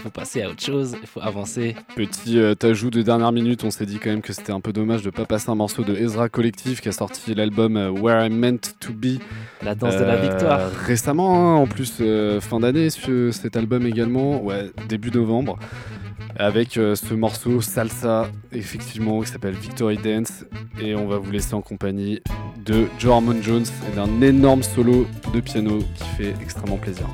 faut 0.00 0.10
passer 0.10 0.42
à 0.42 0.48
autre 0.48 0.62
chose, 0.62 0.96
il 1.00 1.06
faut 1.06 1.20
avancer. 1.20 1.76
Petit 1.94 2.38
euh, 2.38 2.54
ajout 2.62 2.90
de 2.90 3.02
dernière 3.02 3.30
minute, 3.32 3.62
on 3.64 3.70
s'est 3.70 3.84
dit 3.86 3.98
quand 3.98 4.10
même 4.10 4.22
que 4.22 4.32
c'était 4.32 4.52
un 4.52 4.60
peu 4.60 4.72
dommage 4.72 5.02
de 5.02 5.10
pas 5.10 5.24
passer 5.26 5.50
un 5.50 5.54
morceau 5.54 5.84
de 5.84 5.94
Ezra 5.94 6.28
Collective 6.28 6.80
qui 6.80 6.88
a 6.88 6.92
sorti 6.92 7.34
l'album 7.34 7.76
euh, 7.76 7.90
Where 7.90 8.24
I'm 8.26 8.34
Meant 8.36 8.58
to 8.80 8.92
Be. 8.92 9.18
La 9.62 9.74
danse 9.74 9.96
de 9.96 10.04
la 10.04 10.16
victoire. 10.16 10.70
Récemment, 10.86 11.34
hein, 11.36 11.56
en 11.56 11.66
plus, 11.66 11.94
euh, 12.00 12.40
fin 12.40 12.60
d'année, 12.60 12.90
ce- 12.90 13.30
cet 13.30 13.56
album 13.56 13.86
également, 13.86 14.42
ouais, 14.42 14.70
début 14.88 15.10
novembre. 15.10 15.58
Avec 16.36 16.78
euh, 16.78 16.94
ce 16.94 17.12
morceau 17.12 17.60
Salsa, 17.60 18.30
effectivement, 18.52 19.20
qui 19.20 19.30
s'appelle 19.30 19.54
Victory 19.54 19.98
Dance. 19.98 20.44
Et 20.80 20.94
on 20.94 21.06
va 21.06 21.18
vous 21.18 21.30
laisser 21.30 21.52
en 21.54 21.60
compagnie 21.60 22.22
de 22.64 22.86
Joe 22.98 23.12
Harmon 23.12 23.36
Jones 23.42 23.66
et 23.92 23.96
d'un 23.96 24.22
énorme 24.22 24.62
solo 24.62 25.06
de 25.34 25.40
piano 25.40 25.80
qui 25.94 26.04
fait 26.16 26.34
extrêmement 26.40 26.78
plaisir. 26.78 27.06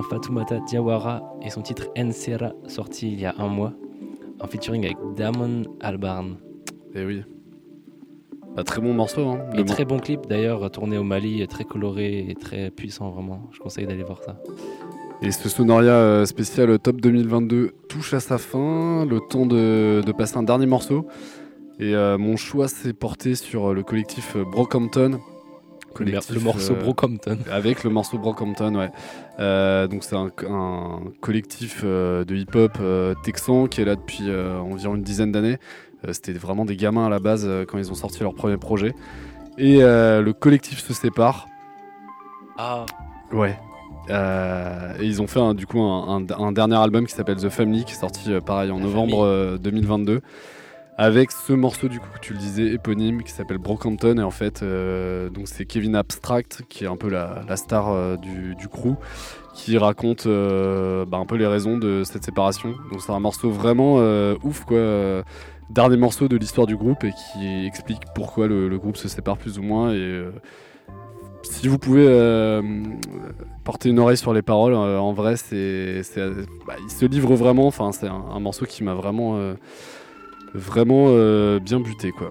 Fatoumata 0.00 0.60
Diawara 0.60 1.22
et 1.42 1.50
son 1.50 1.60
titre 1.60 1.88
Nsera, 1.96 2.52
sorti 2.68 3.12
il 3.12 3.20
y 3.20 3.26
a 3.26 3.34
un 3.36 3.48
mois, 3.48 3.74
en 4.40 4.46
featuring 4.46 4.86
avec 4.86 4.96
Damon 5.16 5.64
Albarn. 5.80 6.36
Et 6.94 7.04
oui. 7.04 7.22
Bah, 8.56 8.64
très 8.64 8.80
bon 8.80 8.94
morceau. 8.94 9.28
Hein. 9.28 9.40
Et 9.58 9.64
très 9.64 9.84
bon 9.84 9.98
clip 9.98 10.26
d'ailleurs, 10.26 10.70
tourné 10.70 10.96
au 10.96 11.02
Mali, 11.02 11.46
très 11.48 11.64
coloré 11.64 12.26
et 12.28 12.34
très 12.34 12.70
puissant 12.70 13.10
vraiment. 13.10 13.50
Je 13.52 13.58
conseille 13.58 13.86
d'aller 13.86 14.04
voir 14.04 14.22
ça. 14.22 14.38
Et 15.20 15.30
ce 15.30 15.48
Sonoria 15.48 15.92
euh, 15.92 16.24
spécial 16.24 16.78
Top 16.78 17.00
2022 17.00 17.72
touche 17.88 18.14
à 18.14 18.20
sa 18.20 18.38
fin. 18.38 19.04
Le 19.04 19.20
temps 19.20 19.46
de, 19.46 20.00
de 20.04 20.12
passer 20.12 20.36
un 20.38 20.42
dernier 20.42 20.66
morceau. 20.66 21.06
Et 21.78 21.94
euh, 21.94 22.18
mon 22.18 22.36
choix 22.36 22.68
s'est 22.68 22.92
porté 22.92 23.34
sur 23.34 23.70
euh, 23.70 23.74
le 23.74 23.82
collectif 23.82 24.36
euh, 24.36 24.44
Le 26.00 26.40
morceau 26.40 26.74
Brockhampton. 26.74 27.38
Avec 27.50 27.84
le 27.84 27.90
morceau 27.90 28.18
Brockhampton, 28.18 28.74
ouais. 28.74 28.90
Euh, 29.40 29.86
donc 29.86 30.04
c'est 30.04 30.16
un, 30.16 30.30
un 30.48 31.00
collectif 31.20 31.82
euh, 31.84 32.24
de 32.24 32.34
hip-hop 32.34 32.72
euh, 32.80 33.14
texan 33.24 33.66
qui 33.66 33.80
est 33.80 33.84
là 33.84 33.96
depuis 33.96 34.24
euh, 34.28 34.58
environ 34.58 34.94
une 34.96 35.02
dizaine 35.02 35.32
d'années. 35.32 35.58
Euh, 36.06 36.12
C'était 36.12 36.32
vraiment 36.32 36.64
des 36.64 36.76
gamins 36.76 37.06
à 37.06 37.08
la 37.10 37.18
base 37.20 37.44
euh, 37.46 37.64
quand 37.66 37.78
ils 37.78 37.90
ont 37.90 37.94
sorti 37.94 38.20
leur 38.22 38.34
premier 38.34 38.56
projet. 38.56 38.94
Et 39.58 39.82
euh, 39.82 40.22
le 40.22 40.32
collectif 40.32 40.80
se 40.82 40.92
sépare. 40.94 41.46
Ah. 42.58 42.86
Ouais. 43.32 43.56
Euh, 44.10 44.94
et 45.00 45.04
ils 45.06 45.22
ont 45.22 45.26
fait 45.26 45.40
un- 45.40 45.54
du 45.54 45.66
coup 45.66 45.80
un, 45.80 46.22
un- 46.28 46.40
un 46.44 46.52
dernier 46.52 46.76
album 46.76 47.06
qui 47.06 47.14
s'appelle 47.14 47.36
The 47.36 47.48
Family 47.50 47.84
qui 47.84 47.92
est 47.92 47.96
sorti 48.00 48.32
euh, 48.32 48.40
pareil 48.40 48.70
en 48.72 48.80
novembre 48.80 49.24
euh, 49.24 49.58
2022 49.58 50.20
avec 50.98 51.30
ce 51.30 51.52
morceau 51.52 51.88
du 51.88 52.00
coup 52.00 52.08
que 52.14 52.20
tu 52.20 52.34
le 52.34 52.38
disais 52.38 52.66
éponyme 52.66 53.22
qui 53.22 53.32
s'appelle 53.32 53.58
Brockhampton. 53.58 54.18
Et 54.18 54.22
en 54.22 54.30
fait 54.30 54.62
euh, 54.62 55.30
donc 55.30 55.48
c'est 55.48 55.64
Kevin 55.64 55.96
Abstract 55.96 56.62
qui 56.68 56.84
est 56.84 56.86
un 56.88 56.96
peu 56.96 57.08
la, 57.08 57.56
star 57.56 57.88
euh, 57.90 58.16
du, 58.16 58.54
du 58.54 58.68
crew 58.68 58.96
qui 59.54 59.76
raconte 59.78 60.26
euh, 60.26 61.04
bah, 61.04 61.18
un 61.18 61.26
peu 61.26 61.36
les 61.36 61.46
raisons 61.46 61.78
de 61.78 62.02
cette 62.04 62.24
séparation. 62.24 62.74
Donc 62.90 63.00
c'est 63.00 63.12
un 63.12 63.20
morceau 63.20 63.50
vraiment 63.50 63.96
ouf 64.42 64.64
quoi 64.64 65.22
dernier 65.70 65.96
morceau 65.96 66.28
de 66.28 66.36
l'histoire 66.36 66.66
du 66.66 66.76
groupe 66.76 67.04
et 67.04 67.12
qui 67.12 67.66
explique 67.66 68.02
pourquoi 68.14 68.46
le, 68.46 68.76
groupe 68.78 68.96
se 68.96 69.08
sépare 69.08 69.38
plus 69.38 69.58
ou 69.58 69.62
moins. 69.62 69.94
Et 69.94 70.22
si 71.42 71.68
vous 71.68 71.78
pouvez 71.78 72.06
porter 73.64 73.88
une 73.88 73.98
oreille 73.98 74.18
sur 74.18 74.34
les 74.34 74.42
paroles, 74.42 74.74
en 74.74 75.12
vrai, 75.14 75.36
c'est, 75.36 76.02
bah, 76.66 76.74
il 76.82 76.90
se 76.90 77.06
livre 77.06 77.34
vraiment. 77.36 77.66
Enfin, 77.66 77.92
c'est 77.92 78.08
un, 78.08 78.40
morceau 78.40 78.66
qui 78.66 78.84
m'a 78.84 78.92
vraiment, 78.92 79.54
vraiment 80.54 81.06
euh, 81.08 81.58
bien 81.58 81.80
buté, 81.80 82.10
quoi. 82.12 82.30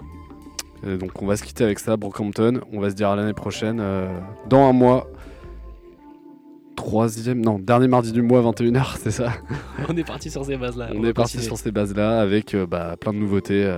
Euh, 0.84 0.96
donc, 0.96 1.22
on 1.22 1.26
va 1.26 1.36
se 1.36 1.44
quitter 1.44 1.62
avec 1.64 1.78
ça, 1.78 1.96
Brockhampton. 1.96 2.60
On 2.72 2.80
va 2.80 2.90
se 2.90 2.94
dire 2.94 3.08
à 3.08 3.16
l'année 3.16 3.34
prochaine, 3.34 3.78
euh, 3.80 4.08
dans 4.48 4.68
un 4.68 4.72
mois. 4.72 5.08
Troisième, 6.76 7.40
non, 7.40 7.58
dernier 7.58 7.86
mardi 7.86 8.12
du 8.12 8.22
mois, 8.22 8.40
21h, 8.42 8.96
c'est 8.98 9.10
ça 9.10 9.32
On 9.88 9.96
est 9.96 10.04
parti 10.04 10.30
sur 10.30 10.44
ces 10.44 10.56
bases-là. 10.56 10.88
On 10.94 11.04
est 11.04 11.12
parti 11.12 11.40
sur 11.40 11.56
ces 11.56 11.70
bases-là 11.70 12.20
avec 12.20 12.54
euh, 12.54 12.66
bah, 12.66 12.96
plein 12.98 13.12
de 13.12 13.18
nouveautés 13.18 13.76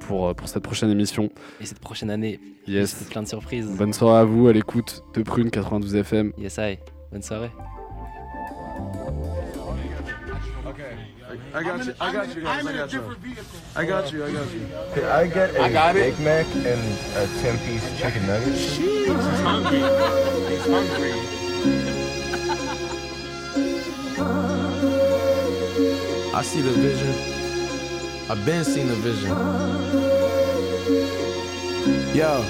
pour, 0.00 0.34
pour 0.34 0.48
cette 0.48 0.62
prochaine 0.62 0.90
émission. 0.90 1.28
Et 1.60 1.66
cette 1.66 1.78
prochaine 1.80 2.10
année, 2.10 2.40
Yes. 2.66 2.94
plein 3.10 3.22
de 3.22 3.28
surprises. 3.28 3.68
Bonne 3.76 3.92
soirée 3.92 4.20
à 4.20 4.24
vous 4.24 4.48
à 4.48 4.52
l'écoute 4.52 5.04
de 5.14 5.22
Prune 5.22 5.50
92 5.50 5.94
FM. 5.96 6.32
Yes, 6.38 6.58
I. 6.58 6.78
Bonne 7.12 7.22
soirée. 7.22 7.50
I 11.54 11.62
got 11.62 11.86
you. 11.86 11.94
I 12.00 12.12
got 12.12 12.34
you 12.34 12.42
guys. 12.42 12.66
I 12.66 12.72
got 12.72 12.92
you. 12.92 13.16
I 13.76 13.84
got 13.84 14.12
you. 14.12 14.24
I 14.24 14.32
got 14.32 14.52
you. 14.52 14.66
Could 14.92 15.04
I 15.04 15.26
get 15.28 15.54
a 15.54 15.62
I 15.62 15.72
got 15.72 15.94
it. 15.94 16.16
Big 16.16 16.24
Mac 16.24 16.46
and 16.56 16.82
a 17.16 17.28
10 17.42 17.58
piece 17.58 17.96
chicken 17.96 18.26
nugget? 18.26 18.54
He's 18.54 19.40
hungry. 19.40 19.78
He's 20.50 20.66
hungry. 20.66 21.12
I 26.34 26.42
see 26.42 26.60
the 26.60 26.72
vision. 26.72 27.14
I've 28.28 28.44
been 28.44 28.64
seeing 28.64 28.88
the 28.88 28.96
vision. 28.96 29.30
Yo. 32.16 32.44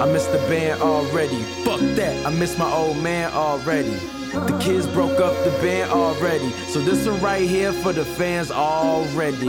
I 0.00 0.06
miss 0.12 0.26
the 0.26 0.38
band 0.48 0.82
already. 0.82 1.42
Fuck 1.64 1.80
that. 1.96 2.24
I 2.24 2.30
miss 2.30 2.56
my 2.56 2.72
old 2.72 2.96
man 2.98 3.32
already. 3.32 3.98
The 4.32 4.58
kids 4.62 4.86
broke 4.86 5.20
up 5.20 5.32
the 5.44 5.50
band 5.62 5.90
already. 5.90 6.50
So 6.68 6.80
this 6.80 7.06
one 7.06 7.20
right 7.20 7.48
here 7.48 7.72
for 7.72 7.92
the 7.92 8.04
fans 8.04 8.50
already. 8.50 9.46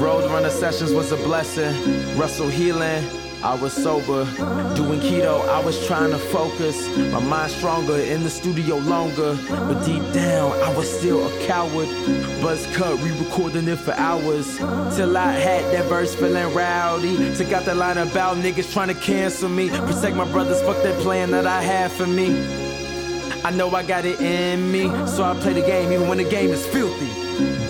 Roadrunner 0.00 0.50
sessions 0.50 0.92
was 0.92 1.12
a 1.12 1.16
blessing. 1.16 1.72
Russell 2.18 2.48
healing. 2.48 3.04
I 3.44 3.56
was 3.56 3.72
sober, 3.72 4.24
doing 4.76 5.00
keto. 5.00 5.48
I 5.48 5.58
was 5.64 5.84
trying 5.88 6.12
to 6.12 6.18
focus. 6.18 6.88
My 7.10 7.18
mind 7.18 7.50
stronger, 7.50 7.96
in 7.96 8.22
the 8.22 8.30
studio 8.30 8.76
longer. 8.76 9.36
But 9.48 9.84
deep 9.84 10.02
down, 10.12 10.52
I 10.62 10.72
was 10.76 10.88
still 10.88 11.26
a 11.26 11.46
coward. 11.46 11.88
Buzz 12.40 12.64
cut, 12.76 13.02
re 13.02 13.10
recording 13.18 13.66
it 13.66 13.80
for 13.80 13.94
hours. 13.94 14.58
Till 14.94 15.16
I 15.16 15.32
had 15.32 15.64
that 15.74 15.86
verse 15.86 16.14
feeling 16.14 16.54
rowdy. 16.54 17.34
Took 17.34 17.50
out 17.50 17.64
the 17.64 17.74
line 17.74 17.98
about 17.98 18.36
niggas 18.36 18.72
trying 18.72 18.88
to 18.88 18.94
cancel 18.94 19.48
me. 19.48 19.70
Protect 19.70 20.14
my 20.14 20.30
brothers, 20.30 20.62
fuck 20.62 20.80
that 20.84 20.96
plan 21.00 21.32
that 21.32 21.46
I 21.46 21.62
had 21.62 21.90
for 21.90 22.06
me. 22.06 22.61
I 23.44 23.50
know 23.50 23.68
I 23.70 23.82
got 23.82 24.04
it 24.04 24.20
in 24.20 24.70
me, 24.70 24.88
so 25.06 25.24
I 25.24 25.34
play 25.40 25.52
the 25.52 25.62
game 25.62 25.90
even 25.90 26.06
when 26.06 26.18
the 26.18 26.24
game 26.24 26.50
is 26.50 26.64
filthy. 26.64 27.08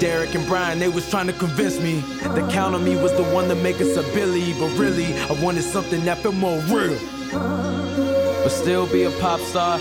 Derek 0.00 0.34
and 0.34 0.46
Brian, 0.46 0.78
they 0.78 0.88
was 0.88 1.08
trying 1.08 1.28
to 1.28 1.32
convince 1.32 1.80
me 1.80 2.00
that 2.20 2.50
count 2.52 2.74
on 2.74 2.84
me 2.84 2.94
was 2.96 3.12
the 3.14 3.22
one 3.24 3.48
to 3.48 3.54
make 3.54 3.80
us 3.80 3.96
a 3.96 4.02
Billy, 4.14 4.52
but 4.60 4.68
really 4.76 5.14
I 5.14 5.32
wanted 5.42 5.62
something 5.62 6.04
that 6.04 6.18
felt 6.18 6.34
more 6.34 6.58
real. 6.64 6.98
But 7.32 8.50
still 8.50 8.86
be 8.86 9.04
a 9.04 9.10
pop 9.12 9.40
star 9.40 9.78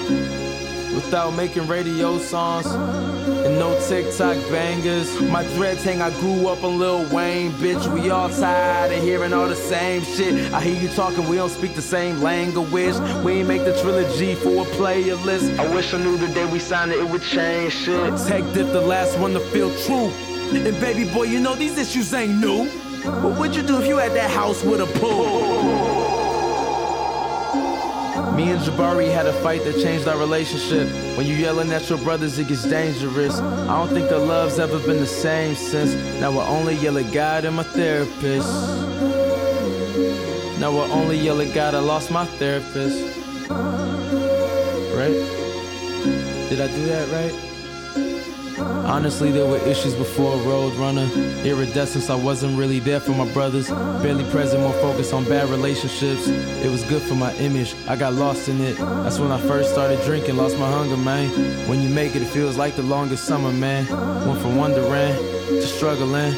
without 0.93 1.31
making 1.31 1.67
radio 1.67 2.17
songs 2.17 2.65
and 2.65 3.57
no 3.57 3.79
TikTok 3.87 4.35
bangers. 4.49 5.19
My 5.21 5.43
dreads 5.55 5.83
hang, 5.83 6.01
I 6.01 6.09
grew 6.19 6.47
up 6.47 6.63
on 6.63 6.79
Lil 6.79 7.07
Wayne, 7.13 7.51
bitch. 7.53 7.85
We 7.93 8.09
all 8.09 8.29
tired 8.29 8.91
of 8.91 9.03
hearing 9.03 9.33
all 9.33 9.47
the 9.47 9.55
same 9.55 10.03
shit. 10.03 10.53
I 10.53 10.61
hear 10.61 10.81
you 10.81 10.89
talking, 10.89 11.27
we 11.27 11.37
don't 11.37 11.49
speak 11.49 11.75
the 11.75 11.81
same 11.81 12.21
language. 12.21 12.95
We 13.23 13.33
ain't 13.33 13.47
make 13.47 13.63
the 13.63 13.79
trilogy 13.81 14.35
for 14.35 14.63
a 14.63 14.69
playlist. 14.71 15.57
I 15.59 15.73
wish 15.73 15.93
I 15.93 15.97
knew 15.97 16.17
the 16.17 16.27
day 16.33 16.45
we 16.51 16.59
signed 16.59 16.91
it, 16.91 16.99
it 16.99 17.09
would 17.09 17.23
change 17.23 17.73
shit. 17.73 18.17
Tech 18.27 18.43
dip 18.53 18.71
the 18.71 18.81
last 18.81 19.17
one 19.19 19.33
to 19.33 19.39
feel 19.39 19.73
true. 19.85 20.11
And 20.53 20.79
baby 20.81 21.11
boy, 21.11 21.23
you 21.23 21.39
know 21.39 21.55
these 21.55 21.77
issues 21.77 22.13
ain't 22.13 22.39
new. 22.39 22.65
What 23.21 23.39
would 23.39 23.55
you 23.55 23.63
do 23.63 23.79
if 23.79 23.87
you 23.87 23.97
had 23.97 24.11
that 24.13 24.29
house 24.29 24.63
with 24.63 24.81
a 24.81 24.99
pool? 24.99 26.01
Me 28.36 28.49
and 28.49 28.61
Jabari 28.61 29.11
had 29.11 29.25
a 29.25 29.34
fight 29.41 29.63
that 29.65 29.75
changed 29.82 30.07
our 30.07 30.17
relationship. 30.17 30.88
When 31.17 31.27
you 31.27 31.36
yelling 31.36 31.71
at 31.71 31.89
your 31.89 31.97
brothers, 31.99 32.39
it 32.39 32.47
gets 32.47 32.63
dangerous. 32.63 33.39
I 33.39 33.77
don't 33.77 33.89
think 33.89 34.09
the 34.09 34.19
love's 34.19 34.57
ever 34.57 34.79
been 34.79 34.99
the 34.99 35.05
same 35.05 35.55
since. 35.55 35.93
Now 36.21 36.32
I 36.39 36.47
only 36.47 36.75
yell 36.75 36.97
at 36.97 37.11
God 37.11 37.45
and 37.45 37.55
my 37.57 37.63
therapist. 37.63 38.47
Now 40.59 40.77
I 40.77 40.89
only 40.91 41.17
yell 41.17 41.41
at 41.41 41.53
God, 41.53 41.75
I 41.75 41.79
lost 41.79 42.09
my 42.11 42.25
therapist. 42.25 43.03
Right? 44.95 45.17
Did 46.49 46.61
I 46.61 46.67
do 46.67 46.86
that 46.88 47.09
right? 47.11 47.51
Honestly, 48.91 49.31
there 49.31 49.45
were 49.45 49.57
issues 49.59 49.95
before 49.95 50.35
Roadrunner. 50.39 51.07
Iridescence, 51.45 52.09
I 52.09 52.15
wasn't 52.15 52.59
really 52.59 52.79
there 52.79 52.99
for 52.99 53.11
my 53.11 53.25
brothers. 53.31 53.69
Barely 54.03 54.29
present, 54.31 54.61
more 54.61 54.73
focused 54.73 55.13
on 55.13 55.23
bad 55.23 55.47
relationships. 55.47 56.27
It 56.27 56.69
was 56.69 56.83
good 56.83 57.01
for 57.01 57.15
my 57.15 57.33
image, 57.35 57.73
I 57.87 57.95
got 57.95 58.15
lost 58.15 58.49
in 58.49 58.59
it. 58.59 58.77
That's 58.77 59.17
when 59.17 59.31
I 59.31 59.39
first 59.47 59.71
started 59.71 60.01
drinking, 60.01 60.35
lost 60.35 60.59
my 60.59 60.69
hunger, 60.69 60.97
man. 60.97 61.29
When 61.69 61.79
you 61.81 61.87
make 61.87 62.17
it, 62.17 62.21
it 62.21 62.25
feels 62.25 62.57
like 62.57 62.75
the 62.75 62.83
longest 62.83 63.23
summer, 63.23 63.53
man. 63.53 63.87
Went 64.27 64.41
from 64.41 64.57
wondering 64.57 65.15
to 65.47 65.67
struggling. 65.67 66.33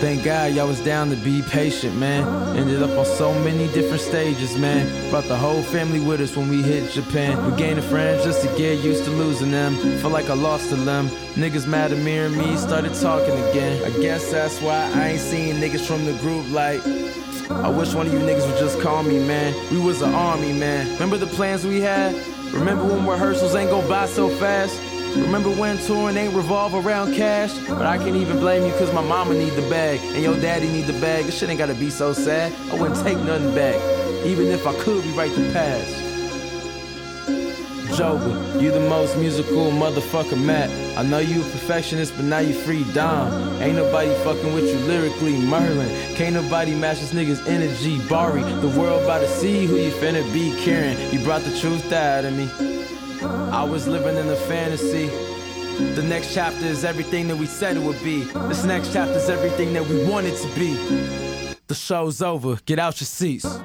Thank 0.00 0.24
God 0.24 0.52
y'all 0.52 0.68
was 0.68 0.80
down 0.84 1.10
to 1.10 1.16
be 1.16 1.42
patient, 1.42 1.96
man. 1.96 2.22
Ended 2.56 2.82
up 2.84 2.90
on 2.90 3.04
so 3.04 3.32
many 3.40 3.66
different 3.72 4.00
stages, 4.00 4.56
man. 4.56 5.10
Brought 5.10 5.24
the 5.24 5.36
whole 5.36 5.62
family 5.62 6.00
with 6.00 6.20
us 6.20 6.36
when 6.36 6.48
we 6.48 6.62
hit 6.62 6.92
Japan. 6.92 7.50
We 7.50 7.56
gained 7.56 7.82
friends 7.84 8.22
just 8.24 8.42
to 8.42 8.48
get 8.56 8.78
used 8.78 9.04
to 9.04 9.10
losing 9.10 9.50
them. 9.50 9.74
Feel 10.00 10.10
like 10.10 10.30
I 10.30 10.34
lost 10.34 10.70
a 10.70 10.76
limb. 10.76 11.08
Niggas 11.36 11.66
mad 11.66 11.92
me 12.04 12.18
and 12.18 12.36
me 12.36 12.56
started 12.56 12.94
talking 12.94 13.34
again. 13.50 13.82
I 13.84 13.90
guess 14.00 14.30
that's 14.30 14.60
why 14.60 14.90
I 14.94 15.08
ain't 15.08 15.20
seen 15.20 15.56
niggas 15.56 15.86
from 15.86 16.04
the 16.04 16.12
group 16.14 16.50
like. 16.50 16.80
I 17.50 17.68
wish 17.68 17.94
one 17.94 18.06
of 18.06 18.12
you 18.12 18.18
niggas 18.18 18.46
would 18.46 18.58
just 18.58 18.80
call 18.80 19.02
me, 19.02 19.18
man. 19.26 19.54
We 19.70 19.78
was 19.78 20.02
an 20.02 20.14
army, 20.14 20.52
man. 20.52 20.92
Remember 20.94 21.16
the 21.16 21.26
plans 21.28 21.64
we 21.64 21.80
had? 21.80 22.14
Remember 22.52 22.84
when 22.84 23.06
rehearsals 23.06 23.54
ain't 23.54 23.70
go 23.70 23.86
by 23.88 24.06
so 24.06 24.28
fast? 24.28 24.80
Remember 25.16 25.50
when 25.50 25.78
touring 25.78 26.16
ain't 26.16 26.34
revolve 26.34 26.74
around 26.74 27.14
cash? 27.14 27.56
But 27.68 27.86
I 27.86 27.98
can't 27.98 28.16
even 28.16 28.38
blame 28.38 28.66
you 28.66 28.72
cause 28.78 28.92
my 28.92 29.02
mama 29.02 29.34
need 29.34 29.54
the 29.54 29.68
bag 29.70 30.00
and 30.00 30.22
your 30.22 30.38
daddy 30.40 30.68
need 30.68 30.86
the 30.86 31.00
bag. 31.00 31.24
This 31.24 31.38
shit 31.38 31.48
ain't 31.48 31.58
gotta 31.58 31.74
be 31.74 31.90
so 31.90 32.12
sad. 32.12 32.52
I 32.70 32.80
wouldn't 32.80 33.00
take 33.02 33.18
nothing 33.18 33.54
back. 33.54 33.80
Even 34.26 34.46
if 34.48 34.66
I 34.66 34.74
could 34.80 35.04
rewrite 35.04 35.34
the 35.34 35.50
past. 35.52 36.05
Joba, 37.96 38.60
you 38.60 38.70
the 38.70 38.78
most 38.78 39.16
musical 39.16 39.70
motherfucker, 39.70 40.38
Matt. 40.38 40.68
I 40.98 41.02
know 41.02 41.16
you 41.18 41.40
a 41.40 41.44
perfectionist, 41.44 42.14
but 42.14 42.26
now 42.26 42.40
you 42.40 42.52
free 42.52 42.84
Dom. 42.92 43.32
Ain't 43.62 43.76
nobody 43.76 44.12
fucking 44.22 44.52
with 44.52 44.64
you 44.64 44.78
lyrically, 44.80 45.32
Merlyn. 45.32 46.14
Can't 46.14 46.34
nobody 46.34 46.74
match 46.74 47.00
this 47.00 47.14
nigga's 47.14 47.40
energy, 47.48 47.98
Bari. 48.06 48.42
The 48.60 48.68
world 48.78 49.04
about 49.04 49.20
to 49.20 49.28
see 49.28 49.64
who 49.64 49.76
you 49.76 49.92
finna 49.92 50.30
be, 50.34 50.54
Karen. 50.62 50.94
You 51.10 51.24
brought 51.24 51.40
the 51.40 51.58
truth 51.58 51.90
out 51.90 52.26
of 52.26 52.36
me. 52.36 52.50
I 53.50 53.64
was 53.64 53.88
living 53.88 54.16
in 54.18 54.28
a 54.28 54.36
fantasy. 54.36 55.06
The 55.94 56.02
next 56.02 56.34
chapter 56.34 56.66
is 56.66 56.84
everything 56.84 57.28
that 57.28 57.36
we 57.36 57.46
said 57.46 57.78
it 57.78 57.82
would 57.82 58.04
be. 58.04 58.24
This 58.48 58.62
next 58.64 58.92
chapter 58.92 59.14
is 59.14 59.30
everything 59.30 59.72
that 59.72 59.86
we 59.88 60.04
wanted 60.04 60.36
to 60.36 60.48
be. 60.48 60.74
The 61.66 61.74
show's 61.74 62.20
over. 62.20 62.58
Get 62.66 62.78
out 62.78 63.00
your 63.00 63.06
seats. 63.06 63.58